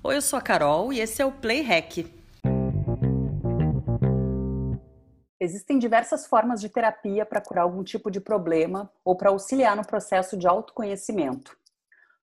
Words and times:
Oi, 0.00 0.14
eu 0.14 0.22
sou 0.22 0.38
a 0.38 0.42
Carol 0.42 0.92
e 0.92 1.00
esse 1.00 1.20
é 1.20 1.26
o 1.26 1.32
Play 1.32 1.60
Hack. 1.60 2.06
Existem 5.40 5.76
diversas 5.76 6.24
formas 6.24 6.60
de 6.60 6.68
terapia 6.68 7.26
para 7.26 7.40
curar 7.40 7.62
algum 7.62 7.82
tipo 7.82 8.08
de 8.08 8.20
problema 8.20 8.88
ou 9.04 9.16
para 9.16 9.30
auxiliar 9.30 9.74
no 9.74 9.84
processo 9.84 10.36
de 10.36 10.46
autoconhecimento. 10.46 11.56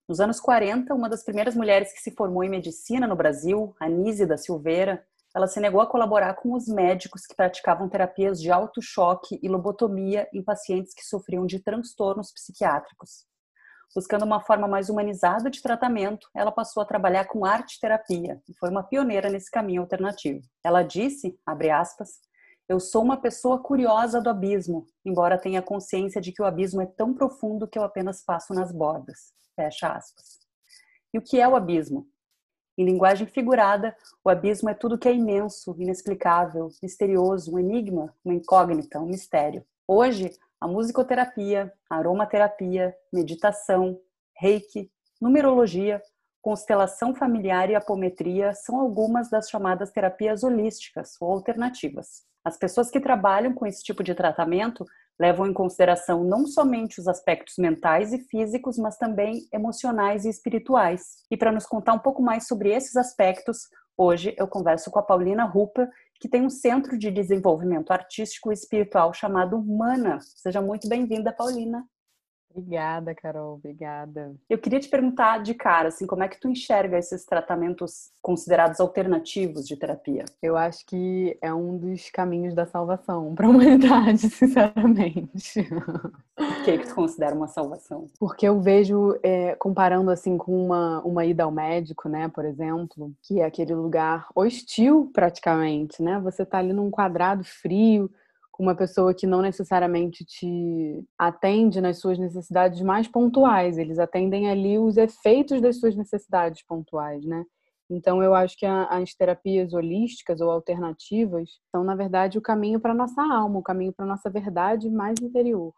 Nos 0.08 0.22
anos 0.22 0.40
40, 0.40 0.96
uma 0.96 1.10
das 1.10 1.24
primeiras 1.24 1.54
mulheres 1.54 1.92
que 1.92 2.00
se 2.00 2.12
formou 2.12 2.46
em 2.46 2.50
medicina 2.50 3.06
no 3.06 3.16
Brasil, 3.16 3.76
Anise 3.78 4.26
da 4.26 4.38
Silveira, 4.38 5.06
ela 5.36 5.48
se 5.48 5.60
negou 5.60 5.82
a 5.82 5.88
colaborar 5.88 6.34
com 6.36 6.54
os 6.54 6.68
médicos 6.68 7.26
que 7.28 7.36
praticavam 7.36 7.90
terapias 7.90 8.42
de 8.42 8.50
alto 8.50 8.82
choque 8.82 9.38
e 9.44 9.50
lobotomia 9.50 10.30
em 10.34 10.42
pacientes 10.42 10.94
que 10.94 11.06
sofriam 11.06 11.46
de 11.46 11.60
transtornos 11.60 12.32
psiquiátricos. 12.32 13.26
Buscando 13.94 14.24
uma 14.24 14.42
forma 14.42 14.68
mais 14.68 14.90
humanizada 14.90 15.50
de 15.50 15.62
tratamento, 15.62 16.28
ela 16.34 16.52
passou 16.52 16.82
a 16.82 16.86
trabalhar 16.86 17.26
com 17.26 17.46
arte 17.46 17.80
terapia 17.80 18.42
e 18.48 18.54
foi 18.58 18.70
uma 18.70 18.84
pioneira 18.84 19.30
nesse 19.30 19.52
caminho 19.52 19.82
alternativo. 19.82 20.42
Ela 20.64 20.84
disse, 20.84 21.38
abre 21.46 21.70
aspas, 21.70 22.20
eu 22.68 22.80
sou 22.80 23.04
uma 23.04 23.18
pessoa 23.18 23.60
curiosa 23.60 24.20
do 24.20 24.30
abismo, 24.30 24.88
embora 25.06 25.38
tenha 25.38 25.62
consciência 25.62 26.20
de 26.20 26.32
que 26.32 26.42
o 26.42 26.46
abismo 26.46 26.82
é 26.82 26.86
tão 26.86 27.14
profundo 27.14 27.68
que 27.68 27.78
eu 27.78 27.84
apenas 27.84 28.24
passo 28.24 28.54
nas 28.54 28.72
bordas. 28.72 29.34
Fecha 29.56 29.88
aspas. 29.94 30.40
E 31.14 31.18
o 31.18 31.22
que 31.22 31.40
é 31.40 31.48
o 31.48 31.56
abismo? 31.56 32.08
Em 32.78 32.84
linguagem 32.84 33.28
figurada, 33.28 33.96
o 34.24 34.30
abismo 34.30 34.70
é 34.70 34.74
tudo 34.74 34.98
que 34.98 35.08
é 35.08 35.14
imenso, 35.14 35.76
inexplicável, 35.80 36.70
misterioso, 36.84 37.54
um 37.54 37.60
enigma, 37.60 38.14
uma 38.24 38.34
incógnita, 38.34 39.00
um 39.00 39.06
mistério. 39.06 39.64
Hoje, 39.88 40.36
a 40.60 40.68
musicoterapia, 40.68 41.72
a 41.90 41.98
aromaterapia, 41.98 42.96
meditação, 43.14 44.00
reiki, 44.38 44.90
numerologia, 45.22 46.02
constelação 46.42 47.16
familiar 47.16 47.70
e 47.70 47.76
apometria 47.76 48.54
são 48.54 48.80
algumas 48.80 49.30
das 49.30 49.50
chamadas 49.50 49.92
terapias 49.92 50.44
holísticas 50.44 51.14
ou 51.20 51.32
alternativas. 51.32 52.24
As 52.44 52.58
pessoas 52.58 52.92
que 52.92 53.00
trabalham 53.00 53.54
com 53.54 53.66
esse 53.66 53.84
tipo 53.84 54.04
de 54.04 54.14
tratamento 54.14 54.86
levam 55.20 55.48
em 55.48 55.54
consideração 55.54 56.24
não 56.24 56.46
somente 56.46 57.00
os 57.00 57.08
aspectos 57.08 57.56
mentais 57.58 58.14
e 58.14 58.20
físicos, 58.20 58.78
mas 58.78 58.98
também 58.98 59.48
emocionais 59.52 60.26
e 60.26 60.30
espirituais. 60.30 61.24
E 61.32 61.38
para 61.38 61.52
nos 61.52 61.66
contar 61.66 61.94
um 61.94 62.00
pouco 62.00 62.22
mais 62.22 62.46
sobre 62.46 62.72
esses 62.72 62.96
aspectos, 62.96 63.70
hoje 63.98 64.36
eu 64.38 64.48
converso 64.48 64.92
com 64.92 65.00
a 65.00 65.04
Paulina 65.04 65.46
Rupa, 65.46 65.90
que 66.26 66.30
tem 66.30 66.42
um 66.42 66.50
centro 66.50 66.98
de 66.98 67.12
desenvolvimento 67.12 67.92
artístico 67.92 68.50
e 68.50 68.56
espiritual 68.56 69.14
chamado 69.14 69.64
Mana. 69.64 70.18
Seja 70.22 70.60
muito 70.60 70.90
bem-vinda, 70.90 71.32
Paulina. 71.32 71.86
Obrigada, 72.56 73.14
Carol, 73.14 73.56
obrigada. 73.56 74.34
Eu 74.50 74.58
queria 74.58 74.80
te 74.80 74.88
perguntar 74.88 75.40
de 75.44 75.54
cara, 75.54 75.90
assim, 75.90 76.08
como 76.08 76.24
é 76.24 76.30
que 76.30 76.40
tu 76.40 76.48
enxerga 76.48 76.98
esses 76.98 77.26
tratamentos 77.26 78.12
considerados 78.22 78.80
alternativos 78.80 79.68
de 79.68 79.76
terapia? 79.76 80.24
Eu 80.42 80.56
acho 80.56 80.86
que 80.86 81.38
é 81.42 81.54
um 81.54 81.78
dos 81.78 82.10
caminhos 82.10 82.56
da 82.56 82.66
salvação 82.66 83.36
para 83.36 83.48
a 83.48 83.50
humanidade, 83.50 84.30
sinceramente. 84.30 85.68
Por 86.34 86.64
que, 86.64 86.78
que 86.78 86.88
tu 86.88 86.96
considera 86.96 87.36
uma 87.36 87.50
salvação? 87.50 88.08
Porque 88.18 88.48
eu 88.48 88.62
vejo, 88.62 89.20
é, 89.22 89.54
comparando 89.56 90.10
assim 90.10 90.38
com 90.38 90.66
uma, 90.66 91.02
uma 91.02 91.26
ida 91.26 91.44
ao 91.44 91.52
médico, 91.52 92.08
né, 92.08 92.30
por 92.30 92.46
exemplo, 92.46 93.12
que 93.22 93.42
é 93.42 93.46
aquele 93.46 93.76
lugar 93.76 94.30
hostil 94.34 95.12
praticamente, 95.14 96.02
né? 96.02 96.22
Você 96.22 96.46
tá 96.46 96.60
ali 96.60 96.72
num 96.72 96.90
quadrado 96.90 97.44
frio, 97.44 98.10
com 98.56 98.64
uma 98.64 98.74
pessoa 98.74 99.14
que 99.14 99.28
não 99.28 99.42
necessariamente 99.42 100.24
te 100.24 101.04
atende 101.20 101.82
nas 101.82 102.00
suas 102.00 102.18
necessidades 102.18 102.80
mais 102.80 103.06
pontuais, 103.06 103.78
eles 103.78 104.00
atendem 104.00 104.50
ali 104.50 104.80
os 104.80 104.96
efeitos 104.96 105.60
das 105.60 105.78
suas 105.78 105.94
necessidades 105.94 106.64
pontuais, 106.66 107.26
né? 107.26 107.44
Então, 107.90 108.24
eu 108.24 108.34
acho 108.34 108.58
que 108.58 108.66
as 108.66 109.14
terapias 109.14 109.74
holísticas 109.74 110.40
ou 110.40 110.50
alternativas 110.50 111.50
são, 111.70 111.84
na 111.84 111.96
verdade, 111.96 112.38
o 112.38 112.42
caminho 112.42 112.80
para 112.80 112.94
nossa 112.94 113.22
alma, 113.22 113.60
o 113.60 113.64
caminho 113.64 113.92
para 113.92 114.06
nossa 114.06 114.30
verdade 114.30 114.90
mais 114.90 115.20
interior. 115.22 115.74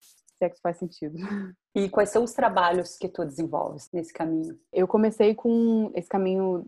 Se 0.00 0.44
é 0.44 0.48
que 0.48 0.56
isso 0.56 0.62
faz 0.62 0.78
sentido. 0.78 1.16
E 1.78 1.90
quais 1.90 2.08
são 2.08 2.24
os 2.24 2.32
trabalhos 2.32 2.96
que 2.96 3.06
tu 3.06 3.22
desenvolves 3.22 3.90
nesse 3.92 4.10
caminho? 4.10 4.58
Eu 4.72 4.88
comecei 4.88 5.34
com 5.34 5.92
esse 5.94 6.08
caminho 6.08 6.64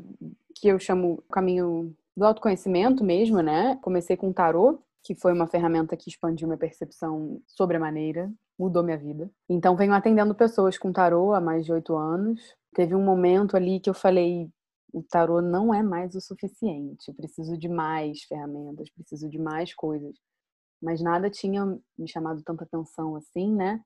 que 0.55 0.69
eu 0.69 0.79
chamo 0.79 1.25
caminho 1.33 1.97
do 2.15 2.27
autoconhecimento 2.27 3.03
mesmo, 3.03 3.41
né? 3.41 3.79
Comecei 3.81 4.19
com 4.19 4.31
tarô, 4.35 4.83
que 5.03 5.15
foi 5.15 5.33
uma 5.33 5.47
ferramenta 5.47 5.97
que 5.97 6.11
expandiu 6.11 6.49
minha 6.49 6.59
percepção 6.59 7.41
sobre 7.47 7.77
a 7.77 7.81
maneira, 7.81 8.33
mudou 8.59 8.83
minha 8.83 8.99
vida. 8.99 9.31
Então, 9.49 9.77
venho 9.77 9.95
atendendo 9.95 10.35
pessoas 10.35 10.77
com 10.79 10.93
tarô 10.93 11.33
há 11.33 11.41
mais 11.41 11.65
de 11.65 11.73
oito 11.73 11.97
anos. 11.97 12.41
Teve 12.75 12.95
um 12.95 13.05
momento 13.05 13.57
ali 13.57 13.81
que 13.81 13.89
eu 13.89 13.95
falei: 13.95 14.51
o 14.93 15.03
tarô 15.03 15.41
não 15.41 15.73
é 15.73 15.83
mais 15.83 16.15
o 16.15 16.21
suficiente, 16.21 17.13
preciso 17.15 17.57
de 17.57 17.69
mais 17.69 18.23
ferramentas, 18.25 18.91
preciso 18.91 19.29
de 19.29 19.39
mais 19.39 19.75
coisas. 19.75 20.17
Mas 20.83 21.03
nada 21.03 21.31
tinha 21.31 21.65
me 21.99 22.09
chamado 22.09 22.43
tanta 22.43 22.65
atenção 22.65 23.17
assim, 23.17 23.55
né? 23.55 23.81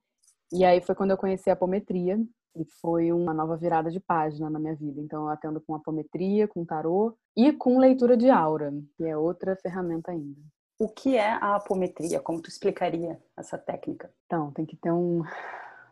E 0.52 0.64
aí 0.64 0.80
foi 0.82 0.94
quando 0.94 1.12
eu 1.12 1.16
conheci 1.16 1.48
a 1.48 1.54
apometria, 1.54 2.18
e 2.54 2.64
foi 2.80 3.12
uma 3.12 3.32
nova 3.32 3.56
virada 3.56 3.90
de 3.90 4.00
página 4.00 4.50
na 4.50 4.58
minha 4.58 4.74
vida. 4.74 5.00
Então, 5.00 5.22
eu 5.22 5.28
atendo 5.28 5.60
com 5.60 5.74
apometria, 5.74 6.46
com 6.46 6.64
tarô 6.64 7.16
e 7.36 7.52
com 7.52 7.78
leitura 7.78 8.16
de 8.16 8.28
aura, 8.28 8.72
que 8.96 9.04
é 9.04 9.16
outra 9.16 9.56
ferramenta 9.56 10.10
ainda. 10.10 10.40
O 10.82 10.88
que 10.88 11.16
é 11.16 11.34
a 11.34 11.54
apometria? 11.54 12.18
Como 12.18 12.42
tu 12.42 12.48
explicaria 12.48 13.16
essa 13.36 13.56
técnica? 13.56 14.12
Então, 14.26 14.50
tem 14.50 14.66
que 14.66 14.74
ter 14.76 14.90
um, 14.90 15.22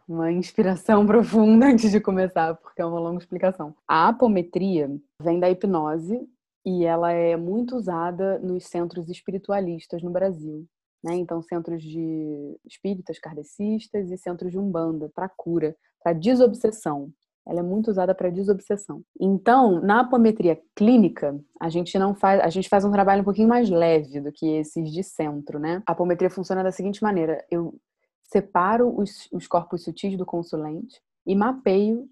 uma 0.08 0.32
inspiração 0.32 1.06
profunda 1.06 1.66
antes 1.66 1.92
de 1.92 2.00
começar, 2.00 2.56
porque 2.56 2.82
é 2.82 2.84
uma 2.84 2.98
longa 2.98 3.20
explicação. 3.20 3.72
A 3.86 4.08
apometria 4.08 4.90
vem 5.22 5.38
da 5.38 5.48
hipnose 5.48 6.28
e 6.66 6.84
ela 6.84 7.12
é 7.12 7.36
muito 7.36 7.76
usada 7.76 8.40
nos 8.40 8.66
centros 8.66 9.08
espiritualistas 9.08 10.02
no 10.02 10.10
Brasil. 10.10 10.66
Né? 11.04 11.14
Então, 11.14 11.40
centros 11.40 11.84
de 11.84 12.58
espíritas 12.66 13.16
kardecistas 13.20 14.10
e 14.10 14.18
centros 14.18 14.50
de 14.50 14.58
umbanda 14.58 15.08
para 15.14 15.28
cura, 15.28 15.76
para 16.02 16.14
desobsessão 16.14 17.12
ela 17.46 17.60
é 17.60 17.62
muito 17.62 17.90
usada 17.90 18.14
para 18.14 18.30
desobsessão. 18.30 19.02
Então, 19.18 19.80
na 19.80 20.00
apometria 20.00 20.60
clínica, 20.74 21.38
a 21.60 21.68
gente 21.68 21.98
não 21.98 22.14
faz, 22.14 22.40
a 22.40 22.48
gente 22.48 22.68
faz 22.68 22.84
um 22.84 22.92
trabalho 22.92 23.22
um 23.22 23.24
pouquinho 23.24 23.48
mais 23.48 23.68
leve 23.68 24.20
do 24.20 24.30
que 24.30 24.46
esses 24.46 24.92
de 24.92 25.02
centro, 25.02 25.58
né? 25.58 25.82
A 25.86 25.92
apometria 25.92 26.30
funciona 26.30 26.62
da 26.62 26.72
seguinte 26.72 27.02
maneira: 27.02 27.44
eu 27.50 27.74
separo 28.22 28.94
os, 28.96 29.28
os 29.32 29.46
corpos 29.46 29.84
sutis 29.84 30.16
do 30.16 30.24
consulente 30.24 31.00
e 31.26 31.34
mapeio, 31.34 32.08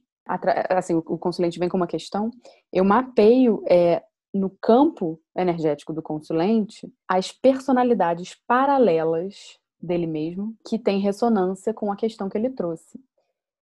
assim, 0.70 0.94
o 0.94 1.18
consulente 1.18 1.58
vem 1.58 1.68
com 1.68 1.76
uma 1.76 1.86
questão, 1.86 2.30
eu 2.72 2.84
mapeio 2.84 3.62
é, 3.68 4.02
no 4.32 4.50
campo 4.60 5.20
energético 5.36 5.92
do 5.92 6.02
consulente 6.02 6.92
as 7.08 7.32
personalidades 7.32 8.36
paralelas 8.46 9.58
dele 9.80 10.06
mesmo 10.06 10.56
que 10.68 10.78
têm 10.78 11.00
ressonância 11.00 11.72
com 11.72 11.90
a 11.90 11.96
questão 11.96 12.28
que 12.28 12.36
ele 12.36 12.50
trouxe. 12.50 13.00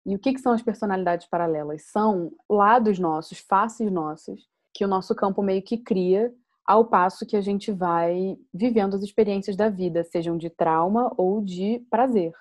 E 0.04 0.14
o 0.14 0.18
que, 0.18 0.32
que 0.32 0.40
são 0.40 0.52
as 0.52 0.62
personalidades 0.62 1.26
paralelas? 1.28 1.84
São 1.90 2.32
lados 2.48 2.98
nossos, 2.98 3.38
faces 3.38 3.90
nossas, 3.90 4.40
que 4.74 4.84
o 4.84 4.88
nosso 4.88 5.14
campo 5.14 5.42
meio 5.42 5.62
que 5.62 5.78
cria 5.78 6.32
ao 6.64 6.84
passo 6.84 7.26
que 7.26 7.36
a 7.36 7.40
gente 7.40 7.70
vai 7.72 8.36
vivendo 8.52 8.94
as 8.94 9.02
experiências 9.02 9.56
da 9.56 9.68
vida, 9.68 10.04
sejam 10.04 10.36
de 10.36 10.48
trauma 10.48 11.12
ou 11.16 11.41
de 11.41 11.84
prazer, 11.91 12.32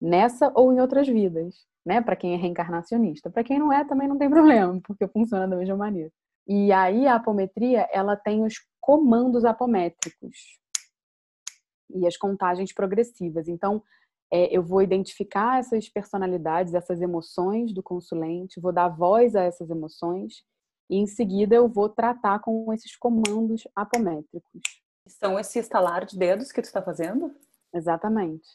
nessa 0.00 0.52
ou 0.54 0.72
em 0.72 0.80
outras 0.80 1.08
vidas, 1.08 1.54
né? 1.84 2.00
Para 2.00 2.16
quem 2.16 2.34
é 2.34 2.36
reencarnacionista. 2.36 3.30
Para 3.30 3.44
quem 3.44 3.58
não 3.58 3.72
é, 3.72 3.84
também 3.84 4.08
não 4.08 4.18
tem 4.18 4.28
problema, 4.30 4.80
porque 4.84 5.06
funciona 5.08 5.46
da 5.46 5.56
mesma 5.56 5.76
maneira. 5.76 6.10
E 6.46 6.72
aí 6.72 7.06
a 7.06 7.16
apometria, 7.16 7.88
ela 7.92 8.16
tem 8.16 8.44
os 8.44 8.54
comandos 8.80 9.44
apométricos 9.44 10.58
e 11.90 12.06
as 12.06 12.16
contagens 12.16 12.72
progressivas. 12.72 13.48
Então, 13.48 13.82
é, 14.30 14.54
eu 14.54 14.62
vou 14.62 14.82
identificar 14.82 15.58
essas 15.58 15.88
personalidades, 15.88 16.74
essas 16.74 17.00
emoções 17.00 17.72
do 17.72 17.82
consulente, 17.82 18.60
vou 18.60 18.72
dar 18.72 18.88
voz 18.88 19.34
a 19.34 19.42
essas 19.42 19.70
emoções 19.70 20.44
e 20.90 20.96
em 20.96 21.06
seguida 21.06 21.54
eu 21.54 21.68
vou 21.68 21.88
tratar 21.88 22.38
com 22.40 22.72
esses 22.72 22.96
comandos 22.96 23.66
apométricos. 23.74 24.62
São 25.06 25.38
esse 25.38 25.58
estalar 25.58 26.04
de 26.04 26.18
dedos 26.18 26.52
que 26.52 26.60
tu 26.60 26.66
está 26.66 26.82
fazendo? 26.82 27.34
Exatamente. 27.72 28.48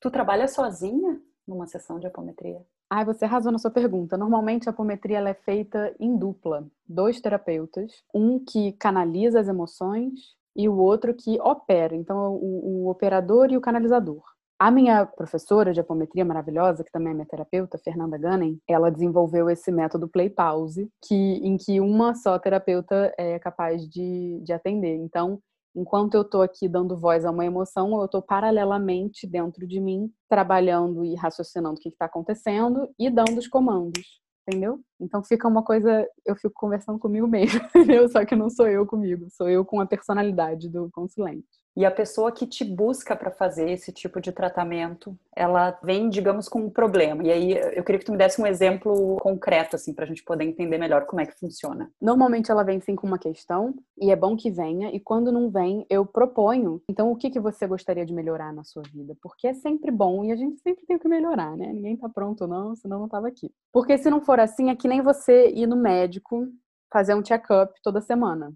Tu 0.00 0.10
trabalha 0.10 0.48
sozinha 0.48 1.20
numa 1.46 1.66
sessão 1.66 1.98
de 1.98 2.06
apometria? 2.06 2.64
Ah, 2.88 3.04
você 3.04 3.24
arrasou 3.24 3.52
na 3.52 3.58
sua 3.58 3.70
pergunta. 3.70 4.16
Normalmente 4.16 4.68
a 4.68 4.72
apometria 4.72 5.18
ela 5.18 5.28
é 5.28 5.34
feita 5.34 5.94
em 6.00 6.16
dupla. 6.16 6.66
Dois 6.88 7.20
terapeutas, 7.20 8.02
um 8.12 8.42
que 8.42 8.72
canaliza 8.72 9.38
as 9.38 9.48
emoções 9.48 10.34
e 10.56 10.68
o 10.68 10.76
outro 10.76 11.14
que 11.14 11.40
opera. 11.40 11.94
Então, 11.94 12.34
o, 12.34 12.84
o 12.84 12.90
operador 12.90 13.52
e 13.52 13.56
o 13.56 13.60
canalizador. 13.60 14.22
A 14.62 14.70
minha 14.70 15.06
professora 15.06 15.72
de 15.72 15.80
apometria 15.80 16.22
maravilhosa, 16.22 16.84
que 16.84 16.92
também 16.92 17.12
é 17.12 17.14
minha 17.14 17.26
terapeuta, 17.26 17.78
Fernanda 17.78 18.18
Gunning, 18.18 18.60
ela 18.68 18.90
desenvolveu 18.90 19.48
esse 19.48 19.72
método 19.72 20.06
play 20.06 20.28
pause, 20.28 20.86
que, 21.02 21.14
em 21.14 21.56
que 21.56 21.80
uma 21.80 22.14
só 22.14 22.38
terapeuta 22.38 23.10
é 23.16 23.38
capaz 23.38 23.88
de, 23.88 24.38
de 24.44 24.52
atender. 24.52 24.96
Então, 24.96 25.40
enquanto 25.74 26.14
eu 26.14 26.20
estou 26.20 26.42
aqui 26.42 26.68
dando 26.68 26.94
voz 26.94 27.24
a 27.24 27.30
uma 27.30 27.46
emoção, 27.46 27.98
eu 28.00 28.04
estou 28.04 28.20
paralelamente 28.20 29.26
dentro 29.26 29.66
de 29.66 29.80
mim, 29.80 30.12
trabalhando 30.28 31.06
e 31.06 31.14
raciocinando 31.14 31.76
o 31.76 31.80
que 31.80 31.88
está 31.88 32.04
acontecendo 32.04 32.86
e 32.98 33.08
dando 33.08 33.38
os 33.38 33.48
comandos. 33.48 34.20
entendeu? 34.46 34.78
Então 35.00 35.24
fica 35.24 35.48
uma 35.48 35.62
coisa, 35.64 36.06
eu 36.26 36.36
fico 36.36 36.52
conversando 36.54 36.98
comigo 36.98 37.26
mesmo, 37.26 37.60
entendeu? 37.74 38.06
Só 38.10 38.26
que 38.26 38.36
não 38.36 38.50
sou 38.50 38.68
eu 38.68 38.84
comigo, 38.86 39.26
sou 39.30 39.48
eu 39.48 39.64
com 39.64 39.80
a 39.80 39.86
personalidade 39.86 40.68
do 40.68 40.90
consulente. 40.92 41.59
E 41.76 41.84
a 41.84 41.90
pessoa 41.90 42.32
que 42.32 42.46
te 42.46 42.64
busca 42.64 43.14
para 43.14 43.30
fazer 43.30 43.70
esse 43.70 43.92
tipo 43.92 44.20
de 44.20 44.32
tratamento, 44.32 45.16
ela 45.34 45.78
vem, 45.82 46.08
digamos, 46.08 46.48
com 46.48 46.62
um 46.62 46.70
problema. 46.70 47.22
E 47.22 47.30
aí 47.30 47.52
eu 47.52 47.84
queria 47.84 47.98
que 47.98 48.04
tu 48.04 48.12
me 48.12 48.18
desse 48.18 48.40
um 48.40 48.46
exemplo 48.46 49.16
concreto, 49.20 49.76
assim, 49.76 49.94
para 49.94 50.04
a 50.04 50.08
gente 50.08 50.24
poder 50.24 50.44
entender 50.44 50.78
melhor 50.78 51.06
como 51.06 51.20
é 51.20 51.26
que 51.26 51.38
funciona. 51.38 51.90
Normalmente 52.00 52.50
ela 52.50 52.64
vem 52.64 52.80
sim 52.80 52.96
com 52.96 53.06
uma 53.06 53.18
questão, 53.18 53.74
e 53.96 54.10
é 54.10 54.16
bom 54.16 54.36
que 54.36 54.50
venha. 54.50 54.90
E 54.90 54.98
quando 54.98 55.30
não 55.30 55.48
vem, 55.48 55.86
eu 55.88 56.04
proponho. 56.04 56.82
Então, 56.90 57.10
o 57.10 57.16
que, 57.16 57.30
que 57.30 57.38
você 57.38 57.66
gostaria 57.66 58.04
de 58.04 58.12
melhorar 58.12 58.52
na 58.52 58.64
sua 58.64 58.82
vida? 58.92 59.16
Porque 59.22 59.46
é 59.46 59.54
sempre 59.54 59.90
bom 59.90 60.24
e 60.24 60.32
a 60.32 60.36
gente 60.36 60.60
sempre 60.60 60.84
tem 60.86 60.98
que 60.98 61.08
melhorar, 61.08 61.56
né? 61.56 61.72
Ninguém 61.72 61.96
tá 61.96 62.08
pronto, 62.08 62.46
não, 62.46 62.74
senão 62.74 63.00
não 63.00 63.08
tava 63.08 63.28
aqui. 63.28 63.50
Porque 63.72 63.96
se 63.96 64.10
não 64.10 64.20
for 64.20 64.40
assim, 64.40 64.70
é 64.70 64.76
que 64.76 64.88
nem 64.88 65.00
você 65.00 65.50
ir 65.50 65.66
no 65.66 65.76
médico 65.76 66.48
fazer 66.92 67.14
um 67.14 67.24
check-up 67.24 67.72
toda 67.82 68.00
semana. 68.00 68.52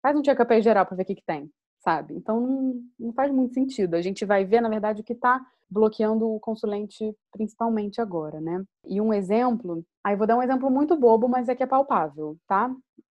Faz 0.00 0.16
um 0.16 0.22
check-up 0.22 0.52
aí 0.52 0.62
geral 0.62 0.86
para 0.86 0.96
ver 0.96 1.02
o 1.02 1.06
que, 1.06 1.16
que 1.16 1.24
tem 1.26 1.50
sabe? 1.82 2.14
Então 2.14 2.40
não, 2.40 2.82
não 2.98 3.12
faz 3.12 3.32
muito 3.32 3.54
sentido. 3.54 3.94
A 3.94 4.02
gente 4.02 4.24
vai 4.24 4.44
ver, 4.44 4.60
na 4.60 4.68
verdade, 4.68 5.00
o 5.00 5.04
que 5.04 5.12
está 5.12 5.44
bloqueando 5.68 6.28
o 6.28 6.38
consulente 6.38 7.14
principalmente 7.32 8.00
agora, 8.00 8.40
né? 8.40 8.62
E 8.86 9.00
um 9.00 9.12
exemplo, 9.12 9.84
aí 10.04 10.14
vou 10.14 10.26
dar 10.26 10.36
um 10.36 10.42
exemplo 10.42 10.70
muito 10.70 10.96
bobo, 10.96 11.28
mas 11.28 11.48
é 11.48 11.54
que 11.54 11.62
é 11.62 11.66
palpável, 11.66 12.36
tá? 12.46 12.74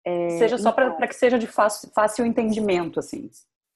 É, 0.04 0.30
seja 0.30 0.58
só 0.58 0.70
então, 0.70 0.96
para 0.96 1.08
que 1.08 1.14
seja 1.14 1.38
de 1.38 1.46
fácil, 1.46 1.90
fácil 1.94 2.26
entendimento, 2.26 2.98
assim. 2.98 3.30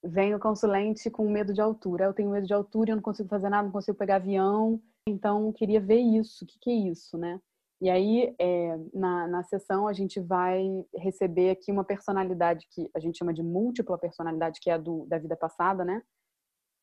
Vem 0.04 0.34
o 0.34 0.38
consulente 0.38 1.10
com 1.10 1.28
medo 1.28 1.54
de 1.54 1.60
altura. 1.60 2.04
Eu 2.04 2.12
tenho 2.12 2.30
medo 2.30 2.46
de 2.46 2.54
altura, 2.54 2.90
eu 2.90 2.96
não 2.96 3.02
consigo 3.02 3.28
fazer 3.28 3.48
nada, 3.48 3.64
não 3.64 3.72
consigo 3.72 3.96
pegar 3.96 4.16
avião. 4.16 4.80
Então, 5.08 5.52
queria 5.52 5.80
ver 5.80 6.00
isso. 6.00 6.44
O 6.44 6.46
que, 6.46 6.58
que 6.60 6.70
é 6.70 6.90
isso, 6.90 7.16
né? 7.16 7.40
E 7.80 7.90
aí, 7.90 8.34
é, 8.38 8.78
na, 8.94 9.26
na 9.28 9.42
sessão, 9.42 9.86
a 9.86 9.92
gente 9.92 10.18
vai 10.18 10.64
receber 10.94 11.50
aqui 11.50 11.70
uma 11.70 11.84
personalidade 11.84 12.66
que 12.70 12.90
a 12.94 12.98
gente 12.98 13.18
chama 13.18 13.34
de 13.34 13.42
múltipla 13.42 13.98
personalidade, 13.98 14.60
que 14.60 14.70
é 14.70 14.74
a 14.74 14.78
do, 14.78 15.04
da 15.06 15.18
vida 15.18 15.36
passada, 15.36 15.84
né? 15.84 16.02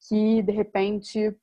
Que, 0.07 0.43
de 0.43 0.51
repente, 0.51 1.35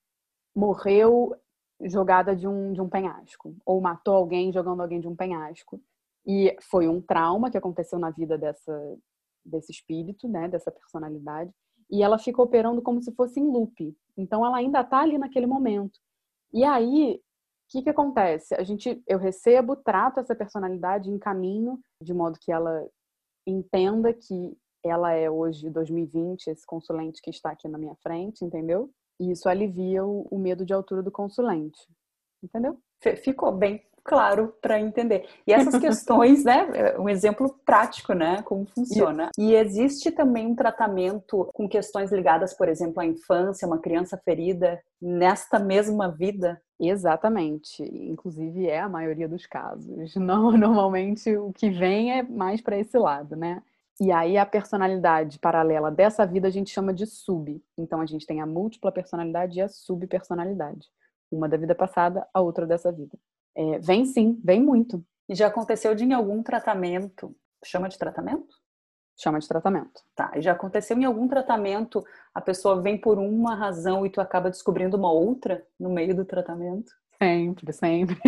morreu 0.55 1.35
jogada 1.83 2.37
de 2.37 2.47
um, 2.47 2.73
de 2.73 2.81
um 2.81 2.89
penhasco, 2.89 3.57
ou 3.65 3.81
matou 3.81 4.15
alguém 4.15 4.53
jogando 4.53 4.83
alguém 4.83 5.01
de 5.01 5.09
um 5.09 5.17
penhasco. 5.17 5.83
E 6.25 6.57
foi 6.71 6.87
um 6.87 7.01
trauma 7.01 7.51
que 7.51 7.59
aconteceu 7.59 7.99
na 7.99 8.11
vida 8.11 8.39
dessa, 8.39 8.99
desse 9.45 9.73
espírito, 9.73 10.29
né? 10.29 10.47
Dessa 10.47 10.71
personalidade. 10.71 11.51
E 11.91 12.05
ela 12.05 12.19
fica 12.19 12.41
operando 12.41 12.81
como 12.83 13.03
se 13.03 13.13
fosse 13.17 13.41
em 13.41 13.51
loop. 13.51 13.97
Então, 14.17 14.47
ela 14.47 14.59
ainda 14.59 14.83
está 14.83 15.01
ali 15.01 15.19
naquele 15.19 15.47
momento. 15.47 15.99
E 16.53 16.63
aí, 16.63 17.21
que, 17.71 17.83
que 17.83 17.91
acontece? 17.91 18.55
A 18.55 18.65
gente, 18.65 19.03
eu 19.07 19.19
recebo, 19.19 19.77
trato 19.77 20.19
essa 20.19 20.35
personalidade, 20.35 21.09
encaminho 21.09 21.79
de 22.03 22.13
modo 22.13 22.39
que 22.41 22.51
ela 22.51 22.87
entenda 23.47 24.13
que 24.13 24.57
ela 24.85 25.13
é 25.13 25.31
hoje 25.31 25.71
2020 25.71 26.49
esse 26.49 26.67
consulente 26.67 27.23
que 27.23 27.31
está 27.31 27.51
aqui 27.51 27.69
na 27.69 27.79
minha 27.79 27.95
frente, 28.03 28.45
entendeu? 28.45 28.91
E 29.21 29.31
isso 29.31 29.49
alivia 29.49 30.05
o, 30.05 30.27
o 30.31 30.39
medo 30.39 30.65
de 30.65 30.73
altura 30.73 31.03
do 31.03 31.13
consulente, 31.13 31.81
entendeu? 32.43 32.79
Ficou 33.23 33.53
bem 33.53 33.87
claro 34.05 34.55
para 34.61 34.81
entender. 34.81 35.27
E 35.47 35.53
essas 35.53 35.79
questões, 35.79 36.45
né, 36.45 36.97
um 36.99 37.09
exemplo 37.09 37.55
prático, 37.65 38.13
né, 38.13 38.43
como 38.43 38.67
funciona. 38.67 39.31
E 39.39 39.55
existe 39.55 40.11
também 40.11 40.47
um 40.47 40.55
tratamento 40.55 41.49
com 41.53 41.69
questões 41.69 42.13
ligadas, 42.13 42.55
por 42.55 42.69
exemplo, 42.69 43.01
à 43.01 43.07
infância, 43.07 43.67
uma 43.67 43.79
criança 43.79 44.21
ferida 44.25 44.81
nesta 45.01 45.59
mesma 45.59 46.09
vida? 46.09 46.61
Exatamente. 46.79 47.83
Inclusive 47.83 48.67
é 48.67 48.81
a 48.81 48.89
maioria 48.89 49.29
dos 49.29 49.47
casos. 49.47 50.15
Não, 50.17 50.53
normalmente 50.53 51.37
o 51.37 51.53
que 51.53 51.71
vem 51.71 52.13
é 52.13 52.23
mais 52.23 52.61
para 52.61 52.79
esse 52.79 52.99
lado, 52.99 53.37
né? 53.37 53.63
E 54.01 54.11
aí 54.11 54.39
a 54.39 54.47
personalidade 54.47 55.39
paralela 55.39 55.91
dessa 55.91 56.25
vida 56.25 56.49
a 56.49 56.51
gente 56.51 56.71
chama 56.71 56.95
de 56.95 57.05
sub. 57.07 57.63
Então 57.77 58.01
a 58.01 58.07
gente 58.07 58.27
tem 58.27 58.41
a 58.41 58.47
múltipla 58.47 58.91
personalidade 58.91 59.59
e 59.59 59.63
a 59.63 59.69
subpersonalidade. 59.69 60.89
Uma 61.31 61.47
da 61.47 61.59
vida 61.59 61.75
passada, 61.75 62.27
a 62.33 62.41
outra 62.41 62.67
dessa 62.67 62.91
vida. 62.91 63.17
É, 63.57 63.79
vem 63.79 64.05
sim, 64.05 64.41
vem 64.45 64.63
muito. 64.63 65.05
E 65.29 65.35
já 65.35 65.47
aconteceu 65.47 65.95
de 65.95 66.05
em 66.05 66.13
algum 66.13 66.43
tratamento, 66.43 67.35
chama 67.65 67.89
de 67.89 67.99
tratamento? 67.99 68.55
Chama 69.17 69.39
de 69.39 69.47
tratamento. 69.47 70.03
Tá, 70.15 70.33
e 70.35 70.43
já 70.43 70.53
aconteceu 70.53 70.97
em 70.97 71.05
algum 71.05 71.29
tratamento, 71.29 72.03
a 72.35 72.41
pessoa 72.41 72.81
vem 72.81 72.99
por 72.99 73.19
uma 73.19 73.55
razão 73.55 74.07
e 74.07 74.11
tu 74.11 74.21
acaba 74.21 74.51
descobrindo 74.51 74.97
uma 74.97 75.13
outra 75.13 75.65
no 75.79 75.91
meio 75.91 76.17
do 76.17 76.25
tratamento? 76.25 76.93
Sempre, 77.23 77.73
sempre. 77.73 78.19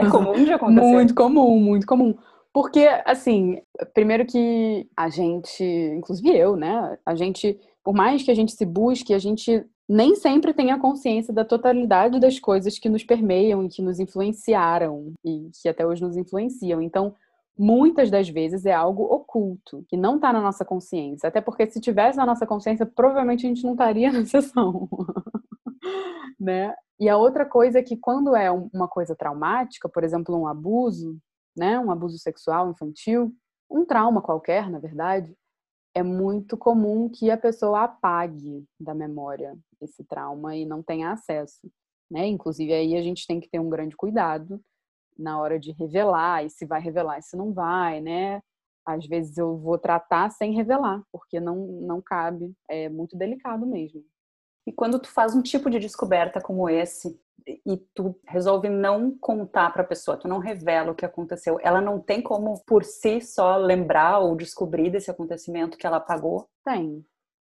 É 0.00 0.10
comum 0.10 0.44
de 0.44 0.52
acontecer? 0.54 0.80
Muito 0.80 1.14
comum, 1.14 1.58
muito 1.58 1.86
comum. 1.86 2.16
Porque, 2.52 2.88
assim, 3.04 3.60
primeiro 3.92 4.24
que 4.24 4.88
a 4.96 5.08
gente, 5.08 5.62
inclusive 5.62 6.36
eu, 6.36 6.56
né? 6.56 6.98
A 7.04 7.14
gente, 7.14 7.58
por 7.84 7.94
mais 7.94 8.22
que 8.22 8.30
a 8.30 8.34
gente 8.34 8.52
se 8.52 8.64
busque, 8.64 9.12
a 9.12 9.18
gente 9.18 9.64
nem 9.88 10.14
sempre 10.14 10.52
tem 10.52 10.70
a 10.70 10.78
consciência 10.78 11.32
da 11.32 11.44
totalidade 11.44 12.20
das 12.20 12.38
coisas 12.38 12.78
que 12.78 12.88
nos 12.88 13.02
permeiam 13.02 13.64
e 13.64 13.68
que 13.68 13.80
nos 13.80 13.98
influenciaram 13.98 15.12
e 15.24 15.50
que 15.62 15.68
até 15.68 15.86
hoje 15.86 16.02
nos 16.02 16.16
influenciam. 16.16 16.82
Então, 16.82 17.14
muitas 17.58 18.10
das 18.10 18.28
vezes 18.28 18.66
é 18.66 18.72
algo 18.72 19.04
oculto, 19.04 19.84
que 19.88 19.96
não 19.96 20.16
está 20.16 20.32
na 20.32 20.42
nossa 20.42 20.64
consciência. 20.64 21.28
Até 21.28 21.40
porque 21.40 21.66
se 21.66 21.80
tivesse 21.80 22.18
na 22.18 22.26
nossa 22.26 22.46
consciência, 22.46 22.84
provavelmente 22.84 23.46
a 23.46 23.48
gente 23.48 23.64
não 23.64 23.72
estaria 23.72 24.12
na 24.12 24.26
sessão. 24.26 24.88
né? 26.38 26.74
E 27.00 27.08
a 27.08 27.16
outra 27.16 27.46
coisa 27.46 27.78
é 27.78 27.82
que 27.82 27.96
quando 27.96 28.36
é 28.36 28.50
uma 28.50 28.88
coisa 28.88 29.16
traumática, 29.16 29.88
por 29.88 30.04
exemplo, 30.04 30.36
um 30.36 30.46
abuso, 30.46 31.16
né, 31.56 31.78
um 31.78 31.90
abuso 31.90 32.18
sexual 32.18 32.70
infantil, 32.70 33.32
um 33.70 33.84
trauma 33.84 34.20
qualquer, 34.20 34.70
na 34.70 34.78
verdade, 34.78 35.34
é 35.94 36.02
muito 36.02 36.56
comum 36.56 37.08
que 37.08 37.30
a 37.30 37.36
pessoa 37.36 37.84
apague 37.84 38.64
da 38.78 38.94
memória 38.94 39.56
esse 39.80 40.04
trauma 40.04 40.56
e 40.56 40.64
não 40.64 40.82
tenha 40.82 41.12
acesso, 41.12 41.70
né? 42.10 42.26
Inclusive 42.26 42.72
aí 42.72 42.96
a 42.96 43.02
gente 43.02 43.26
tem 43.26 43.40
que 43.40 43.48
ter 43.48 43.58
um 43.58 43.70
grande 43.70 43.96
cuidado 43.96 44.60
na 45.16 45.40
hora 45.40 45.58
de 45.58 45.72
revelar 45.72 46.44
e 46.44 46.50
se 46.50 46.64
vai 46.66 46.80
revelar 46.80 47.18
e 47.18 47.22
se 47.22 47.36
não 47.36 47.52
vai, 47.52 48.00
né? 48.00 48.40
Às 48.86 49.06
vezes 49.06 49.36
eu 49.36 49.56
vou 49.58 49.78
tratar 49.78 50.30
sem 50.30 50.52
revelar, 50.54 51.02
porque 51.12 51.40
não 51.40 51.56
não 51.82 52.00
cabe, 52.00 52.52
é 52.68 52.88
muito 52.88 53.16
delicado 53.16 53.66
mesmo. 53.66 54.04
E 54.66 54.72
quando 54.72 54.98
tu 54.98 55.08
faz 55.08 55.34
um 55.34 55.42
tipo 55.42 55.70
de 55.70 55.78
descoberta 55.78 56.40
como 56.40 56.68
esse 56.68 57.18
e 57.46 57.76
tu 57.94 58.18
resolve 58.26 58.68
não 58.68 59.16
contar 59.18 59.72
para 59.72 59.82
a 59.82 59.86
pessoa, 59.86 60.16
tu 60.16 60.28
não 60.28 60.38
revela 60.38 60.92
o 60.92 60.94
que 60.94 61.04
aconteceu, 61.04 61.58
ela 61.62 61.80
não 61.80 62.00
tem 62.00 62.20
como 62.20 62.62
por 62.66 62.84
si 62.84 63.20
só 63.20 63.56
lembrar 63.56 64.18
ou 64.18 64.36
descobrir 64.36 64.90
desse 64.90 65.10
acontecimento 65.10 65.78
que 65.78 65.86
ela 65.86 65.98
apagou? 65.98 66.48
Tem. 66.64 67.04